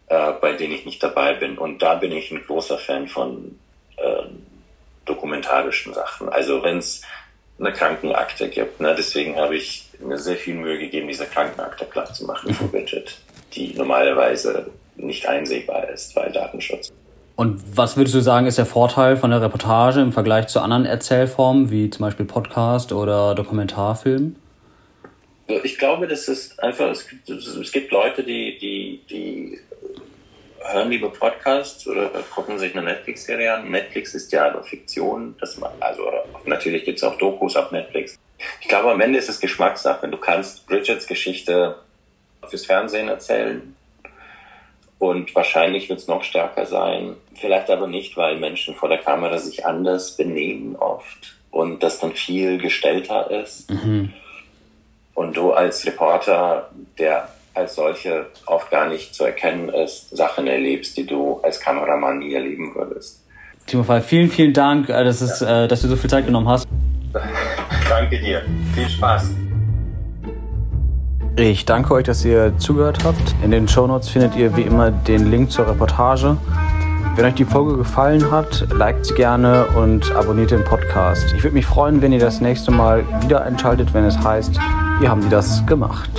äh, 0.08 0.32
bei 0.34 0.53
denen 0.53 0.74
ich 0.74 0.86
nicht 0.86 1.01
dabei 1.01 1.34
bin. 1.34 1.58
Und 1.58 1.82
da 1.82 1.95
bin 1.95 2.12
ich 2.12 2.32
ein 2.32 2.43
großer 2.45 2.78
Fan 2.78 3.08
von 3.08 3.60
äh, 3.97 4.24
dokumentarischen 5.06 5.93
Sachen. 5.93 6.30
Also 6.30 6.64
wenn 6.64 6.78
es 6.80 7.01
eine 7.60 7.72
Krankenakte 7.72 8.49
gibt. 8.49 8.80
Ne? 8.82 8.93
Deswegen 8.97 9.38
habe 9.38 9.56
ich 9.56 9.85
mir 10.02 10.18
sehr 10.18 10.36
viel 10.36 10.56
Mühe 10.56 10.78
gegeben, 10.78 11.08
diese 11.08 11.26
Krankenakte 11.26 11.86
klar 11.86 12.12
zu 12.12 12.26
machen 12.26 12.54
für 12.54 12.72
Widget, 12.72 13.18
die 13.54 13.74
normalerweise 13.76 14.68
nicht 14.96 15.28
einsehbar 15.28 15.89
ist, 15.89 16.16
weil 16.16 16.32
Datenschutz. 16.32 16.91
Und 17.36 17.62
was 17.76 17.98
würdest 17.98 18.16
du 18.16 18.22
sagen, 18.22 18.48
ist 18.48 18.58
der 18.58 18.66
Vorteil 18.66 19.18
von 19.18 19.30
der 19.30 19.41
Reportage 19.41 20.00
im 20.00 20.14
Vergleich 20.14 20.48
zu 20.48 20.62
anderen 20.62 20.86
Erzählformen, 20.86 21.70
wie 21.70 21.89
zum 21.89 22.06
Beispiel 22.06 22.26
Podcast 22.26 22.93
oder 22.93 23.36
Dokumentarfilm? 23.36 24.38
Ich 25.48 25.78
glaube, 25.78 26.08
das 26.08 26.28
ist 26.28 26.62
einfach, 26.64 26.89
es 26.89 27.08
gibt, 27.08 27.30
es 27.30 27.72
gibt 27.72 27.91
Leute, 27.91 28.24
die, 28.24 28.58
die, 28.58 29.02
die 29.10 29.60
hören 30.72 30.89
lieber 30.89 31.09
Podcasts 31.09 31.88
oder 31.88 32.09
gucken 32.34 32.57
sich 32.59 32.76
eine 32.76 32.84
Netflix-Serie 32.84 33.53
an. 33.53 33.72
Netflix 33.72 34.13
ist 34.13 34.32
ja 34.32 34.49
eine 34.49 34.63
Fiktion. 34.63 35.36
Das 35.39 35.57
man, 35.57 35.72
also 35.80 36.11
natürlich 36.45 36.84
gibt 36.84 36.97
es 36.97 37.03
auch 37.03 37.18
Dokus 37.18 37.55
auf 37.55 37.72
Netflix. 37.72 38.18
Ich 38.61 38.68
glaube, 38.68 38.91
am 38.91 39.01
Ende 39.01 39.20
ist 39.20 39.30
es 39.30 39.39
Geschmackssache. 39.39 40.07
Du 40.07 40.18
kannst 40.18 40.68
Bridgets 40.68 41.07
Geschichte 41.07 41.76
fürs 42.47 42.66
Fernsehen 42.66 43.07
erzählen 43.07 43.76
und 44.99 45.36
wahrscheinlich 45.36 45.89
wird 45.89 45.99
es 45.99 46.07
noch 46.07 46.24
stärker 46.24 46.66
sein. 46.66 47.16
Vielleicht 47.36 47.70
aber 47.70 47.88
nicht, 47.88 48.18
weil 48.18 48.38
Menschen 48.38 48.76
vor 48.76 48.89
der 48.89 48.99
Kamera 48.99 49.38
sich 49.38 49.66
anders 49.66 50.16
benehmen 50.16 50.76
oft 50.76 51.36
und 51.51 51.84
das 51.84 51.99
dann 51.99 52.13
viel 52.13 52.57
gestellter 52.57 53.30
ist. 53.30 53.70
Mhm. 53.70 54.13
Und 55.13 55.38
du 55.38 55.53
als 55.53 55.86
Reporter, 55.86 56.70
der 56.97 57.30
als 57.56 57.76
solche 57.76 58.28
oft 58.45 58.70
gar 58.70 58.88
nicht 58.88 59.16
zu 59.16 59.24
erkennen 59.24 59.70
ist, 59.70 60.16
Sachen 60.16 60.47
erlebst, 60.47 60.97
die 60.97 61.06
du 61.06 61.39
als 61.41 61.60
Kameramann 61.60 62.20
nie 62.20 62.34
erleben 62.34 62.74
würdest. 62.76 63.24
Timo 63.66 63.84
Fall, 63.84 64.01
vielen, 64.01 64.30
vielen 64.30 64.53
Dank, 64.53 64.89
äh, 64.89 65.03
dass, 65.03 65.22
es, 65.22 65.39
ja. 65.39 65.64
Äh, 65.64 65.68
dass 65.68 65.82
du 65.82 65.88
so 65.88 65.95
viel 65.95 66.10
Zeit 66.10 66.26
genommen 66.26 66.47
hast. 66.47 66.68
danke 67.89 68.20
dir. 68.20 68.43
Viel 68.74 68.89
Spaß. 68.89 69.32
Ich 71.38 71.66
danke 71.66 71.93
euch, 71.93 72.06
dass 72.06 72.24
ihr 72.24 72.58
zugehört 72.60 73.03
habt. 73.03 73.36
In 73.43 73.51
den 73.51 73.68
Shownotes 73.68 74.10
findet 74.10 74.36
ihr 74.36 74.56
wie 74.56 74.62
immer 74.62 74.91
den 74.91 75.30
Link 75.32 75.51
zur 75.51 75.68
Reportage. 75.68 76.38
Wenn 77.16 77.26
euch 77.26 77.34
die 77.34 77.45
Folge 77.45 77.78
gefallen 77.78 78.32
hat, 78.32 78.68
liked 78.74 79.06
sie 79.06 79.14
gerne 79.16 79.66
und 79.76 80.12
abonniert 80.14 80.51
den 80.51 80.64
Podcast. 80.64 81.34
Ich 81.36 81.43
würde 81.43 81.56
mich 81.56 81.66
freuen, 81.66 82.01
wenn 82.01 82.14
ihr 82.14 82.20
das 82.20 82.39
nächste 82.39 82.72
Mal 82.72 83.03
wieder 83.22 83.41
einschaltet, 83.41 83.93
wenn 83.93 84.06
es 84.06 84.18
heißt, 84.18 84.58
wir 84.99 85.10
haben 85.10 85.22
die 85.22 85.30
das 85.30 85.66
gemacht. 85.66 86.10